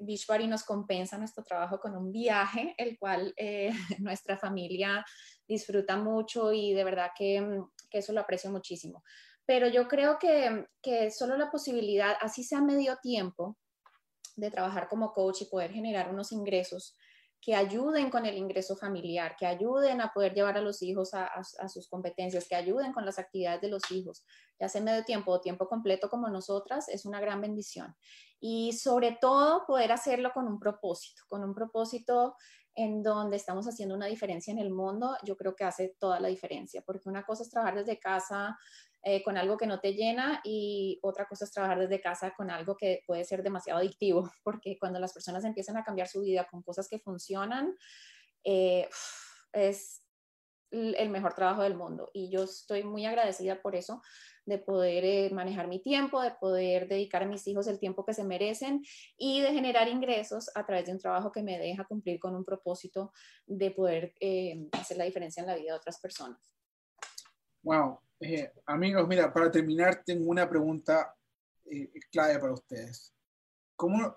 Beachbody 0.00 0.46
nos 0.46 0.62
compensa 0.62 1.16
nuestro 1.16 1.42
trabajo 1.42 1.78
con 1.80 1.96
un 1.96 2.12
viaje, 2.12 2.74
el 2.76 2.98
cual 2.98 3.32
eh, 3.36 3.70
nuestra 3.98 4.36
familia 4.36 5.04
disfruta 5.48 5.96
mucho 5.96 6.52
y 6.52 6.74
de 6.74 6.84
verdad 6.84 7.10
que, 7.16 7.62
que 7.90 7.98
eso 7.98 8.12
lo 8.12 8.20
aprecio 8.20 8.50
muchísimo. 8.50 9.02
Pero 9.46 9.68
yo 9.68 9.88
creo 9.88 10.18
que, 10.18 10.66
que 10.82 11.10
solo 11.10 11.36
la 11.38 11.50
posibilidad, 11.50 12.14
así 12.20 12.44
sea 12.44 12.60
medio 12.60 12.98
tiempo, 13.02 13.56
de 14.36 14.50
trabajar 14.50 14.88
como 14.88 15.12
coach 15.12 15.42
y 15.42 15.46
poder 15.46 15.72
generar 15.72 16.10
unos 16.10 16.32
ingresos 16.32 16.94
que 17.42 17.56
ayuden 17.56 18.08
con 18.08 18.24
el 18.24 18.38
ingreso 18.38 18.76
familiar, 18.76 19.34
que 19.36 19.46
ayuden 19.46 20.00
a 20.00 20.12
poder 20.12 20.32
llevar 20.32 20.56
a 20.56 20.60
los 20.60 20.80
hijos 20.80 21.12
a, 21.12 21.26
a, 21.26 21.68
sus 21.68 21.88
competencias, 21.88 22.46
que 22.48 22.54
ayuden 22.54 22.92
con 22.92 23.04
las 23.04 23.18
actividades 23.18 23.60
de 23.60 23.68
los 23.68 23.90
hijos, 23.90 24.24
ya 24.60 24.68
sea 24.68 24.80
medio 24.80 25.02
tiempo 25.02 25.32
o 25.32 25.40
tiempo 25.40 25.66
completo 25.66 26.08
como 26.08 26.28
nosotras, 26.28 26.88
es 26.88 27.04
una 27.04 27.20
gran 27.20 27.40
bendición. 27.40 27.96
Y 28.38 28.74
sobre 28.74 29.18
todo 29.20 29.66
poder 29.66 29.90
hacerlo 29.90 30.30
con 30.32 30.46
un 30.46 30.60
propósito, 30.60 31.22
con 31.26 31.42
un 31.42 31.52
propósito 31.52 32.36
en 32.76 33.02
donde 33.02 33.36
estamos 33.36 33.66
haciendo 33.66 33.96
una 33.96 34.06
diferencia 34.06 34.52
en 34.52 34.58
el 34.58 34.70
mundo, 34.70 35.16
yo 35.24 35.36
creo 35.36 35.56
que 35.56 35.64
hace 35.64 35.96
toda 35.98 36.20
la 36.20 36.28
diferencia, 36.28 36.80
porque 36.86 37.08
una 37.08 37.24
cosa 37.24 37.42
es 37.42 37.50
trabajar 37.50 37.76
desde 37.76 37.98
casa 37.98 38.56
eh, 39.04 39.20
con 39.24 39.36
algo 39.36 39.56
que 39.56 39.66
no 39.66 39.80
te 39.80 39.94
llena 39.94 40.40
y 40.44 41.00
otra 41.02 41.26
cosa 41.26 41.44
es 41.44 41.50
trabajar 41.50 41.80
desde 41.80 42.00
casa 42.00 42.32
con 42.36 42.50
algo 42.52 42.76
que 42.76 43.02
puede 43.04 43.24
ser 43.24 43.42
demasiado 43.42 43.80
adictivo, 43.80 44.30
porque 44.44 44.78
cuando 44.78 45.00
las 45.00 45.12
personas 45.12 45.44
empiezan 45.44 45.76
a 45.76 45.82
cambiar 45.82 46.06
su 46.06 46.20
vida 46.20 46.46
con 46.48 46.62
cosas 46.62 46.88
que 46.88 47.00
funcionan, 47.00 47.76
eh, 48.44 48.88
es 49.52 50.06
el 50.70 51.10
mejor 51.10 51.34
trabajo 51.34 51.62
del 51.62 51.76
mundo. 51.76 52.10
Y 52.14 52.30
yo 52.30 52.44
estoy 52.44 52.84
muy 52.84 53.04
agradecida 53.04 53.60
por 53.60 53.74
eso, 53.74 54.00
de 54.46 54.58
poder 54.58 55.04
eh, 55.04 55.30
manejar 55.30 55.66
mi 55.66 55.82
tiempo, 55.82 56.22
de 56.22 56.30
poder 56.30 56.86
dedicar 56.86 57.24
a 57.24 57.26
mis 57.26 57.46
hijos 57.48 57.66
el 57.66 57.80
tiempo 57.80 58.04
que 58.04 58.14
se 58.14 58.24
merecen 58.24 58.82
y 59.18 59.40
de 59.40 59.52
generar 59.52 59.88
ingresos 59.88 60.48
a 60.54 60.64
través 60.64 60.86
de 60.86 60.92
un 60.92 60.98
trabajo 60.98 61.32
que 61.32 61.42
me 61.42 61.58
deja 61.58 61.84
cumplir 61.84 62.20
con 62.20 62.36
un 62.36 62.44
propósito 62.44 63.12
de 63.46 63.72
poder 63.72 64.14
hacer 64.72 64.96
la 64.96 65.04
diferencia 65.04 65.40
en 65.40 65.48
la 65.48 65.56
vida 65.56 65.72
de 65.72 65.78
otras 65.78 66.00
personas. 66.00 66.54
Wow. 67.62 68.00
Eh, 68.24 68.52
amigos, 68.66 69.08
mira, 69.08 69.32
para 69.32 69.50
terminar, 69.50 70.04
tengo 70.04 70.30
una 70.30 70.48
pregunta 70.48 71.12
clave 72.10 72.38
para 72.38 72.52
ustedes. 72.52 73.12
¿Cómo, 73.74 74.16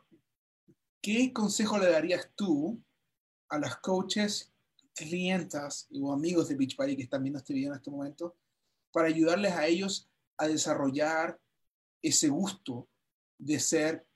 ¿Qué 1.01 1.33
consejo 1.33 1.79
le 1.79 1.89
darías 1.89 2.31
tú 2.35 2.79
a 3.49 3.57
las 3.57 3.77
coaches 3.77 4.53
clientas 4.93 5.87
o 5.91 6.13
amigos 6.13 6.47
de 6.47 6.55
Beachbody 6.55 6.95
que 6.95 7.03
están 7.03 7.23
viendo 7.23 7.39
este 7.39 7.53
video 7.53 7.71
en 7.71 7.77
este 7.77 7.91
momento 7.91 8.35
para 8.91 9.07
ayudarles 9.07 9.53
a 9.53 9.65
ellos 9.67 10.09
a 10.37 10.47
desarrollar 10.47 11.39
ese 12.01 12.29
gusto 12.29 12.87
de 13.37 13.59
ser 13.59 14.07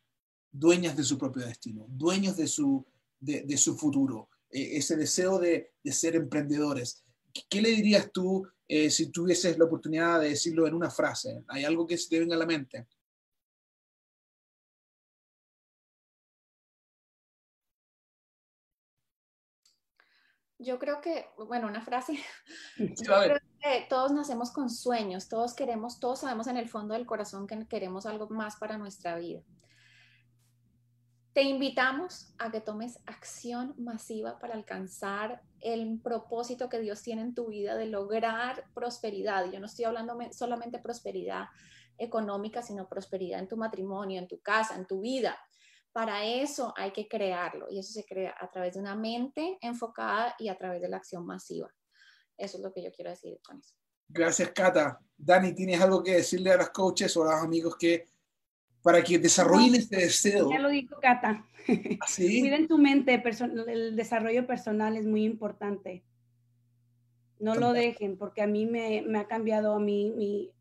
dueñas 0.52 0.96
de 0.96 1.04
su 1.04 1.18
propio 1.18 1.46
destino, 1.46 1.86
dueños 1.90 2.38
de 2.38 2.48
su, 2.48 2.86
de, 3.20 3.58
su 3.58 3.76
futuro, 3.76 4.30
eh, 4.52 4.78
ese 4.78 4.96
deseo 4.96 5.40
de, 5.40 5.74
ser 5.86 6.16
emprendedores. 6.16 7.04
¿Qué 7.50 7.62
le 7.62 7.70
dirías 7.70 8.12
tú 8.12 8.48
eh, 8.70 8.92
si 8.92 9.12
tuvieses 9.12 9.58
la 9.58 9.66
oportunidad 9.66 10.22
de 10.22 10.30
decirlo 10.30 10.68
en 10.68 10.76
una 10.76 10.92
frase? 10.92 11.44
¿Hay 11.48 11.66
algo 11.66 11.88
que 11.88 11.98
se 11.98 12.08
te 12.08 12.20
venga 12.20 12.36
a 12.36 12.40
la 12.40 12.46
mente? 12.46 12.88
Yo 20.60 20.78
creo 20.78 21.02
que, 21.02 21.26
bueno, 21.48 21.68
una 21.68 21.82
frase. 21.82 22.20
Yo 22.78 23.16
creo 23.24 23.40
que 23.60 23.88
todos 23.90 24.12
nacemos 24.12 24.52
con 24.52 24.70
sueños, 24.70 25.30
todos 25.30 25.56
queremos, 25.56 26.00
todos 26.00 26.20
sabemos 26.20 26.46
en 26.46 26.58
el 26.58 26.70
fondo 26.70 26.94
del 26.94 27.08
corazón 27.08 27.48
que 27.48 27.66
queremos 27.68 28.06
algo 28.06 28.30
más 28.30 28.58
para 28.58 28.78
nuestra 28.78 29.18
vida. 29.18 29.42
Te 31.34 31.44
invitamos 31.44 32.34
a 32.38 32.52
que 32.52 32.60
tomes 32.60 33.00
acción 33.06 33.76
masiva 33.78 34.40
para 34.40 34.56
alcanzar 34.56 35.42
el 35.62 36.00
propósito 36.02 36.70
que 36.70 36.80
Dios 36.80 37.02
tiene 37.02 37.22
en 37.22 37.36
tu 37.36 37.48
vida 37.48 37.76
de 37.76 37.86
lograr 37.86 38.66
prosperidad. 38.74 39.52
Yo 39.52 39.60
no 39.60 39.68
estoy 39.68 39.86
hablando 39.86 40.18
solamente 40.32 40.80
prosperidad 40.80 41.46
económica, 41.98 42.62
sino 42.62 42.88
prosperidad 42.88 43.40
en 43.40 43.48
tu 43.48 43.58
matrimonio, 43.58 44.20
en 44.20 44.28
tu 44.28 44.40
casa, 44.40 44.76
en 44.76 44.86
tu 44.86 45.02
vida 45.02 45.38
para 45.92 46.24
eso 46.24 46.74
hay 46.78 46.92
que 46.92 47.08
crearlo 47.08 47.68
y 47.70 47.80
eso 47.80 47.92
se 47.92 48.06
crea 48.06 48.36
a 48.40 48.50
través 48.50 48.76
de 48.76 48.80
una 48.80 48.96
mente 48.96 49.58
enfocada 49.62 50.36
y 50.38 50.50
a 50.50 50.58
través 50.58 50.82
de 50.82 50.90
la 50.90 50.98
acción 50.98 51.26
masiva. 51.26 51.70
Eso 52.38 52.58
es 52.58 52.64
lo 52.64 52.72
que 52.72 52.84
yo 52.84 52.92
quiero 52.92 53.10
decir 53.10 53.40
con 53.44 53.60
eso. 53.60 53.76
Gracias, 54.08 54.52
Cata. 54.52 55.00
Dani, 55.18 55.54
¿tienes 55.54 55.82
algo 55.82 56.02
que 56.02 56.16
decirle 56.16 56.52
a 56.52 56.58
los 56.58 56.70
coaches 56.70 57.16
o 57.18 57.24
a 57.24 57.34
los 57.34 57.44
amigos 57.44 57.76
que 57.78 58.08
para 58.82 59.04
que 59.04 59.20
desarrollen 59.20 59.76
este 59.76 59.98
deseo? 59.98 60.50
Ya 60.50 60.60
lo 60.60 60.70
dijo 60.70 60.98
Cata. 61.02 61.46
¿Ah, 61.68 62.06
¿Sí? 62.08 62.40
Cuiden 62.42 62.68
tu 62.68 62.78
mente, 62.78 63.22
el 63.68 63.96
desarrollo 63.96 64.48
personal 64.48 64.98
es 64.98 65.06
muy 65.06 65.24
importante. 65.24 66.04
No 67.40 67.56
lo 67.56 67.72
dejen, 67.72 68.18
porque 68.18 68.42
a 68.42 68.48
mí 68.48 68.66
me, 68.66 69.02
me 69.02 69.20
ha 69.20 69.28
cambiado 69.28 69.74
a 69.74 69.80
mí, 69.80 70.12
mi, 70.16 70.52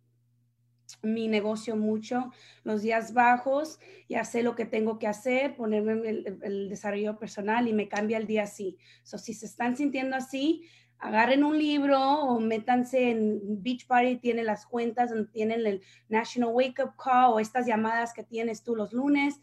mi 1.03 1.27
negocio 1.27 1.75
mucho, 1.77 2.31
los 2.63 2.83
días 2.83 3.15
bajos, 3.15 3.81
ya 4.09 4.25
sé 4.25 4.45
lo 4.45 4.55
que 4.55 4.65
tengo 4.65 4.99
que 4.99 5.09
hacer, 5.09 5.57
ponerme 5.57 6.09
el, 6.09 6.39
el 6.41 6.69
desarrollo 6.69 7.19
personal 7.19 7.67
y 7.67 7.73
me 7.73 7.89
cambia 7.89 8.17
el 8.17 8.29
día 8.29 8.45
así. 8.45 8.79
So, 9.03 9.19
si 9.19 9.35
se 9.35 9.47
están 9.47 9.77
sintiendo 9.77 10.15
así, 10.15 10.69
agarren 10.99 11.45
un 11.45 11.57
libro 11.57 12.01
o 12.01 12.41
métanse 12.41 13.11
en 13.11 13.63
Beach 13.63 13.87
Party, 13.87 14.17
tiene 14.17 14.43
las 14.43 14.67
cuentas, 14.67 15.13
tienen 15.33 15.67
el 15.67 15.83
National 16.09 16.51
Wake 16.53 16.83
Up 16.83 16.95
Call 17.03 17.33
o 17.33 17.41
estas 17.41 17.67
llamadas 17.67 18.13
que 18.13 18.25
tienes 18.25 18.63
tú 18.63 18.75
los 18.75 18.93
lunes. 18.93 19.41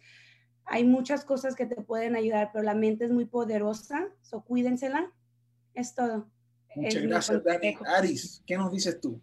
Hay 0.66 0.84
muchas 0.84 1.24
cosas 1.24 1.56
que 1.56 1.66
te 1.66 1.76
pueden 1.76 2.16
ayudar, 2.16 2.50
pero 2.52 2.64
la 2.64 2.74
mente 2.74 3.06
es 3.06 3.12
muy 3.12 3.26
poderosa, 3.26 4.08
so 4.22 4.42
cuídensela. 4.44 5.12
Es 5.74 5.94
todo. 5.94 6.30
Muchas 6.76 7.04
gracias, 7.04 7.44
Dani. 7.44 7.78
Aris, 7.86 8.44
¿qué 8.46 8.58
nos 8.58 8.72
dices 8.72 9.00
tú? 9.00 9.22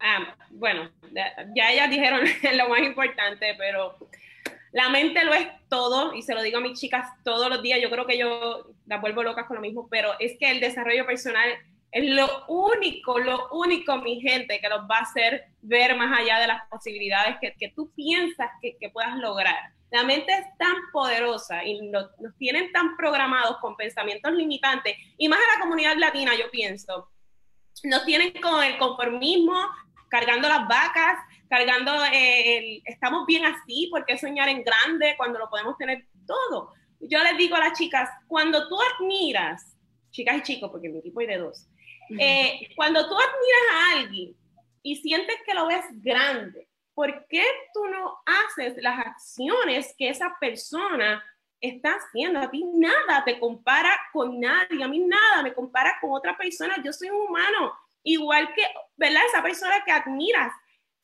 Ah, 0.00 0.36
bueno, 0.50 0.90
ya 1.56 1.72
ellas 1.72 1.90
dijeron 1.90 2.20
lo 2.56 2.68
más 2.68 2.80
importante, 2.80 3.54
pero 3.58 3.98
la 4.72 4.88
mente 4.88 5.24
lo 5.24 5.34
es 5.34 5.48
todo, 5.68 6.14
y 6.14 6.22
se 6.22 6.34
lo 6.34 6.42
digo 6.42 6.58
a 6.58 6.62
mis 6.62 6.78
chicas 6.78 7.08
todos 7.24 7.48
los 7.48 7.62
días, 7.62 7.80
yo 7.80 7.90
creo 7.90 8.06
que 8.06 8.18
yo 8.18 8.70
las 8.86 9.00
vuelvo 9.00 9.22
locas 9.22 9.46
con 9.46 9.56
lo 9.56 9.62
mismo, 9.62 9.88
pero 9.90 10.12
es 10.18 10.36
que 10.38 10.50
el 10.50 10.60
desarrollo 10.60 11.06
personal 11.06 11.50
es 11.90 12.04
lo 12.10 12.44
único, 12.48 13.18
lo 13.18 13.48
único, 13.50 13.96
mi 13.98 14.20
gente, 14.20 14.60
que 14.60 14.68
los 14.68 14.80
va 14.82 14.98
a 14.98 15.02
hacer 15.02 15.46
ver 15.62 15.96
más 15.96 16.18
allá 16.18 16.38
de 16.38 16.46
las 16.46 16.62
posibilidades 16.68 17.36
que, 17.40 17.54
que 17.58 17.68
tú 17.70 17.90
piensas 17.94 18.50
que, 18.60 18.76
que, 18.78 18.90
puedas 18.90 19.16
lograr. 19.16 19.72
La 19.90 20.04
mente 20.04 20.32
es 20.32 20.44
tan 20.58 20.76
poderosa 20.92 21.64
y 21.64 21.80
nos, 21.88 22.10
nos 22.20 22.36
tienen 22.36 22.70
tan 22.72 22.94
programados 22.96 23.56
con 23.58 23.74
pensamientos 23.74 24.32
limitantes, 24.32 24.96
y 25.16 25.28
más 25.28 25.38
a 25.38 25.56
la 25.56 25.62
comunidad 25.62 25.96
latina, 25.96 26.32
yo 26.34 26.50
pienso, 26.50 27.08
nos 27.84 28.04
tienen 28.04 28.32
con 28.40 28.62
el 28.62 28.76
conformismo, 28.76 29.56
cargando 30.08 30.48
las 30.48 30.66
vacas, 30.68 31.18
cargando, 31.48 31.92
eh, 32.12 32.82
estamos 32.84 33.26
bien 33.26 33.44
así, 33.44 33.88
¿por 33.90 34.04
qué 34.04 34.18
soñar 34.18 34.48
en 34.48 34.62
grande 34.62 35.14
cuando 35.16 35.38
lo 35.38 35.48
podemos 35.48 35.76
tener 35.76 36.06
todo? 36.26 36.72
Yo 37.00 37.22
les 37.22 37.36
digo 37.36 37.56
a 37.56 37.60
las 37.60 37.78
chicas, 37.78 38.08
cuando 38.26 38.68
tú 38.68 38.76
admiras, 38.80 39.76
chicas 40.10 40.38
y 40.38 40.42
chicos, 40.42 40.70
porque 40.70 40.88
mi 40.88 40.98
equipo 40.98 41.20
hay 41.20 41.26
de 41.26 41.38
dos, 41.38 41.68
eh, 42.18 42.68
cuando 42.74 43.06
tú 43.08 43.14
admiras 43.14 43.72
a 43.72 44.00
alguien 44.00 44.34
y 44.82 44.96
sientes 44.96 45.36
que 45.44 45.54
lo 45.54 45.66
ves 45.66 45.84
grande, 45.90 46.68
¿por 46.94 47.26
qué 47.28 47.44
tú 47.72 47.86
no 47.86 48.18
haces 48.26 48.74
las 48.82 48.98
acciones 48.98 49.94
que 49.96 50.08
esa 50.08 50.36
persona 50.40 51.22
está 51.60 51.96
haciendo? 51.96 52.40
A 52.40 52.50
ti 52.50 52.64
nada 52.64 53.22
te 53.24 53.38
compara 53.38 53.90
con 54.12 54.40
nadie, 54.40 54.82
a 54.82 54.88
mí 54.88 55.00
nada 55.00 55.42
me 55.42 55.54
compara 55.54 55.98
con 56.00 56.12
otra 56.12 56.36
persona, 56.36 56.82
yo 56.84 56.92
soy 56.92 57.10
un 57.10 57.28
humano, 57.28 57.72
igual 58.02 58.52
que, 58.54 58.62
¿verdad? 58.96 59.22
Esa 59.28 59.42
persona 59.42 59.84
que 59.84 59.92
admiras. 59.92 60.52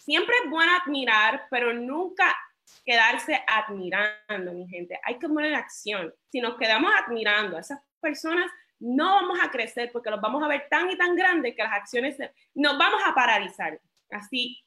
Siempre 0.04 0.34
es 0.44 0.50
bueno 0.50 0.70
admirar, 0.76 1.46
pero 1.50 1.72
nunca 1.72 2.36
quedarse 2.84 3.42
admirando, 3.46 4.52
mi 4.52 4.68
gente. 4.68 5.00
Hay 5.02 5.18
que 5.18 5.26
poner 5.26 5.52
en 5.52 5.58
acción. 5.58 6.14
Si 6.30 6.42
nos 6.42 6.58
quedamos 6.58 6.92
admirando 6.94 7.56
a 7.56 7.60
esas 7.60 7.80
personas, 8.00 8.50
no 8.78 9.06
vamos 9.14 9.38
a 9.42 9.50
crecer 9.50 9.90
porque 9.92 10.10
los 10.10 10.20
vamos 10.20 10.42
a 10.42 10.48
ver 10.48 10.66
tan 10.68 10.90
y 10.90 10.98
tan 10.98 11.16
grandes 11.16 11.54
que 11.56 11.62
las 11.62 11.72
acciones 11.72 12.18
nos 12.54 12.76
vamos 12.76 13.00
a 13.06 13.14
paralizar. 13.14 13.80
Así 14.10 14.62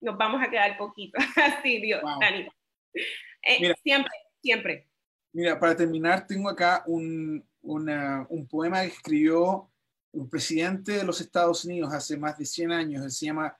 nos 0.00 0.18
vamos 0.18 0.42
a 0.42 0.50
quedar 0.50 0.76
poquito. 0.76 1.16
Así, 1.36 1.80
Dios, 1.80 2.02
Dani. 2.20 2.48
Eh, 3.42 3.72
siempre, 3.84 4.12
siempre. 4.42 4.88
Mira, 5.32 5.60
para 5.60 5.76
terminar, 5.76 6.26
tengo 6.26 6.48
acá 6.48 6.82
un, 6.88 7.46
un 7.62 8.48
poema 8.48 8.80
que 8.80 8.88
escribió 8.88 9.70
un 10.10 10.28
presidente 10.28 10.92
de 10.92 11.04
los 11.04 11.20
Estados 11.20 11.64
Unidos 11.64 11.94
hace 11.94 12.16
más 12.16 12.36
de 12.36 12.46
100 12.46 12.72
años, 12.72 13.04
él 13.04 13.10
se 13.12 13.26
llama 13.26 13.56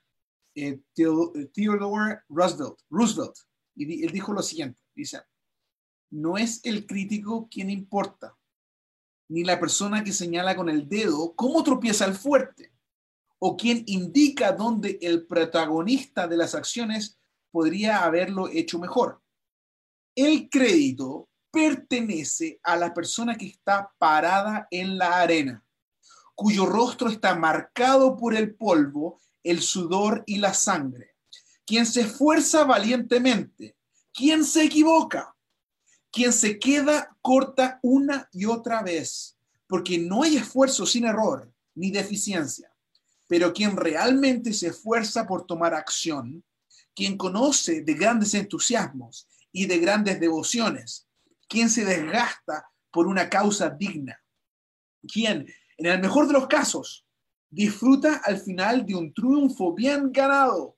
eh, 0.56 0.80
eh, 0.96 1.50
Theodore 1.54 2.22
Roosevelt, 2.28 2.78
Roosevelt, 2.90 3.36
y 3.74 4.04
él 4.04 4.10
dijo 4.10 4.32
lo 4.32 4.42
siguiente, 4.42 4.80
dice, 4.94 5.20
no 6.10 6.36
es 6.36 6.64
el 6.64 6.86
crítico 6.86 7.48
quien 7.50 7.70
importa, 7.70 8.36
ni 9.28 9.44
la 9.44 9.60
persona 9.60 10.02
que 10.02 10.12
señala 10.12 10.56
con 10.56 10.68
el 10.68 10.88
dedo 10.88 11.34
cómo 11.34 11.62
tropieza 11.62 12.04
el 12.04 12.14
fuerte, 12.14 12.72
o 13.38 13.56
quien 13.56 13.82
indica 13.86 14.52
dónde 14.52 14.98
el 15.02 15.26
protagonista 15.26 16.26
de 16.26 16.38
las 16.38 16.54
acciones 16.54 17.20
podría 17.50 18.04
haberlo 18.04 18.48
hecho 18.48 18.78
mejor. 18.78 19.22
El 20.14 20.48
crédito 20.48 21.28
pertenece 21.50 22.58
a 22.62 22.76
la 22.76 22.94
persona 22.94 23.36
que 23.36 23.46
está 23.46 23.92
parada 23.98 24.66
en 24.70 24.96
la 24.96 25.20
arena 25.20 25.66
cuyo 26.36 26.66
rostro 26.66 27.08
está 27.08 27.34
marcado 27.34 28.16
por 28.16 28.34
el 28.34 28.54
polvo, 28.54 29.20
el 29.46 29.62
sudor 29.62 30.24
y 30.26 30.38
la 30.38 30.52
sangre, 30.52 31.14
quien 31.64 31.86
se 31.86 32.00
esfuerza 32.02 32.64
valientemente, 32.64 33.76
quien 34.12 34.44
se 34.44 34.64
equivoca, 34.64 35.36
quien 36.10 36.32
se 36.32 36.58
queda 36.58 37.16
corta 37.22 37.78
una 37.82 38.28
y 38.32 38.46
otra 38.46 38.82
vez, 38.82 39.36
porque 39.68 39.98
no 39.98 40.24
hay 40.24 40.36
esfuerzo 40.36 40.84
sin 40.84 41.04
error 41.04 41.52
ni 41.76 41.92
deficiencia, 41.92 42.72
pero 43.28 43.52
quien 43.52 43.76
realmente 43.76 44.52
se 44.52 44.68
esfuerza 44.68 45.26
por 45.26 45.46
tomar 45.46 45.74
acción, 45.74 46.42
quien 46.94 47.16
conoce 47.16 47.82
de 47.82 47.94
grandes 47.94 48.34
entusiasmos 48.34 49.28
y 49.52 49.66
de 49.66 49.78
grandes 49.78 50.18
devociones, 50.18 51.06
quien 51.48 51.70
se 51.70 51.84
desgasta 51.84 52.68
por 52.90 53.06
una 53.06 53.28
causa 53.28 53.70
digna, 53.70 54.20
quien 55.06 55.46
en 55.76 55.86
el 55.86 56.00
mejor 56.00 56.26
de 56.26 56.32
los 56.32 56.48
casos, 56.48 57.05
disfruta 57.56 58.20
al 58.22 58.38
final 58.38 58.84
de 58.84 58.94
un 58.94 59.14
triunfo 59.14 59.72
bien 59.72 60.12
ganado. 60.12 60.76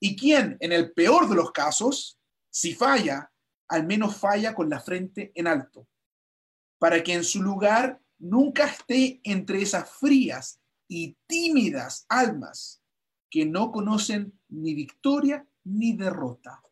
Y 0.00 0.16
quien, 0.16 0.56
en 0.60 0.72
el 0.72 0.92
peor 0.92 1.28
de 1.28 1.34
los 1.34 1.52
casos, 1.52 2.18
si 2.50 2.74
falla, 2.74 3.30
al 3.68 3.86
menos 3.86 4.16
falla 4.16 4.54
con 4.54 4.70
la 4.70 4.80
frente 4.80 5.30
en 5.34 5.46
alto, 5.46 5.86
para 6.78 7.02
que 7.02 7.12
en 7.12 7.22
su 7.22 7.42
lugar 7.42 8.00
nunca 8.18 8.64
esté 8.64 9.20
entre 9.24 9.60
esas 9.60 9.90
frías 9.90 10.58
y 10.88 11.18
tímidas 11.26 12.06
almas 12.08 12.82
que 13.28 13.44
no 13.44 13.70
conocen 13.70 14.40
ni 14.48 14.72
victoria 14.72 15.46
ni 15.64 15.98
derrota. 15.98 16.62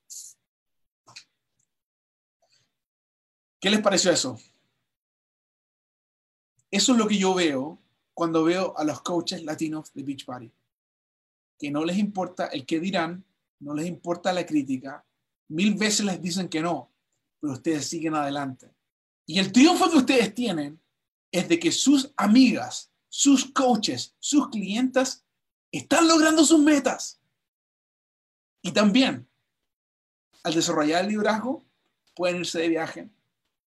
¿Qué 3.60 3.68
les 3.68 3.82
pareció 3.82 4.10
eso? 4.10 4.38
Eso 6.70 6.92
es 6.92 6.98
lo 6.98 7.06
que 7.06 7.18
yo 7.18 7.34
veo 7.34 7.83
cuando 8.14 8.44
veo 8.44 8.78
a 8.78 8.84
los 8.84 9.02
coaches 9.02 9.42
latinos 9.42 9.92
de 9.92 10.02
Beach 10.02 10.24
Party. 10.24 10.50
Que 11.58 11.70
no 11.70 11.84
les 11.84 11.98
importa 11.98 12.46
el 12.46 12.64
que 12.64 12.80
dirán, 12.80 13.24
no 13.60 13.74
les 13.74 13.86
importa 13.86 14.32
la 14.32 14.46
crítica, 14.46 15.04
mil 15.48 15.74
veces 15.74 16.06
les 16.06 16.22
dicen 16.22 16.48
que 16.48 16.62
no, 16.62 16.90
pero 17.40 17.54
ustedes 17.54 17.86
siguen 17.86 18.14
adelante. 18.14 18.70
Y 19.26 19.38
el 19.38 19.52
triunfo 19.52 19.90
que 19.90 19.98
ustedes 19.98 20.34
tienen 20.34 20.80
es 21.32 21.48
de 21.48 21.58
que 21.58 21.72
sus 21.72 22.12
amigas, 22.16 22.90
sus 23.08 23.46
coaches, 23.52 24.14
sus 24.20 24.48
clientas 24.48 25.24
están 25.72 26.06
logrando 26.06 26.44
sus 26.44 26.60
metas. 26.60 27.20
Y 28.62 28.72
también, 28.72 29.28
al 30.42 30.54
desarrollar 30.54 31.04
el 31.04 31.10
liderazgo, 31.10 31.64
pueden 32.14 32.38
irse 32.38 32.60
de 32.60 32.68
viaje, 32.68 33.10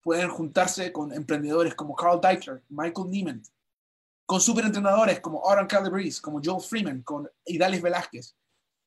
pueden 0.02 0.28
juntarse 0.28 0.92
con 0.92 1.12
emprendedores 1.12 1.74
como 1.74 1.94
Carl 1.94 2.20
Deichler, 2.20 2.62
Michael 2.68 3.10
Neiman, 3.10 3.42
con 4.26 4.40
superentrenadores 4.40 5.20
como 5.20 5.48
Aaron 5.48 5.66
Calabrese, 5.66 6.20
como 6.20 6.40
Joel 6.42 6.62
Freeman, 6.62 7.02
con 7.02 7.28
Idalis 7.44 7.82
Velázquez. 7.82 8.36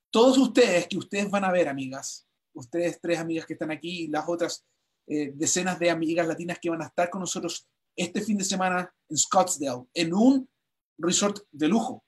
Todos 0.09 0.37
ustedes 0.37 0.87
que 0.87 0.97
ustedes 0.97 1.29
van 1.29 1.43
a 1.43 1.51
ver, 1.51 1.67
amigas, 1.67 2.27
ustedes 2.53 2.99
tres 2.99 3.19
amigas 3.19 3.45
que 3.45 3.53
están 3.53 3.71
aquí 3.71 4.03
y 4.03 4.07
las 4.07 4.27
otras 4.27 4.65
eh, 5.05 5.31
decenas 5.35 5.77
de 5.79 5.89
amigas 5.89 6.27
latinas 6.27 6.59
que 6.59 6.69
van 6.69 6.81
a 6.81 6.87
estar 6.87 7.09
con 7.09 7.21
nosotros 7.21 7.67
este 7.95 8.21
fin 8.21 8.37
de 8.37 8.43
semana 8.43 8.93
en 9.09 9.17
Scottsdale, 9.17 9.85
en 9.93 10.13
un 10.13 10.49
resort 10.97 11.39
de 11.51 11.67
lujo. 11.67 12.03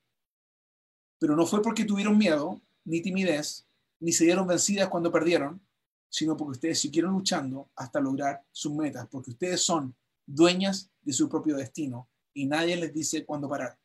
Pero 1.19 1.35
no 1.35 1.45
fue 1.45 1.61
porque 1.61 1.85
tuvieron 1.85 2.17
miedo, 2.17 2.61
ni 2.85 3.01
timidez, 3.01 3.67
ni 3.99 4.11
se 4.11 4.25
dieron 4.25 4.47
vencidas 4.47 4.89
cuando 4.89 5.11
perdieron, 5.11 5.61
sino 6.09 6.35
porque 6.35 6.51
ustedes 6.51 6.79
siguieron 6.79 7.11
luchando 7.11 7.69
hasta 7.75 7.99
lograr 7.99 8.43
sus 8.51 8.73
metas, 8.73 9.07
porque 9.11 9.31
ustedes 9.31 9.61
son 9.61 9.95
dueñas 10.25 10.89
de 11.01 11.13
su 11.13 11.29
propio 11.29 11.55
destino 11.57 12.07
y 12.33 12.45
nadie 12.45 12.75
les 12.75 12.93
dice 12.93 13.25
cuándo 13.25 13.49
parar. 13.49 13.77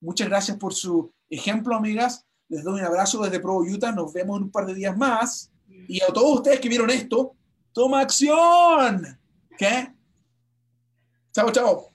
Muchas 0.00 0.28
gracias 0.28 0.56
por 0.56 0.74
su 0.74 1.12
ejemplo, 1.28 1.74
amigas. 1.74 2.24
Les 2.48 2.64
doy 2.64 2.80
un 2.80 2.86
abrazo 2.86 3.22
desde 3.22 3.40
Pro 3.40 3.58
Utah. 3.58 3.92
Nos 3.92 4.12
vemos 4.12 4.38
en 4.38 4.44
un 4.44 4.50
par 4.50 4.66
de 4.66 4.74
días 4.74 4.96
más. 4.96 5.50
Y 5.88 6.02
a 6.02 6.06
todos 6.06 6.36
ustedes 6.36 6.60
que 6.60 6.68
vieron 6.68 6.90
esto, 6.90 7.34
toma 7.72 8.00
acción. 8.00 9.18
¿Qué? 9.56 9.92
Chao, 11.32 11.50
chao. 11.50 11.87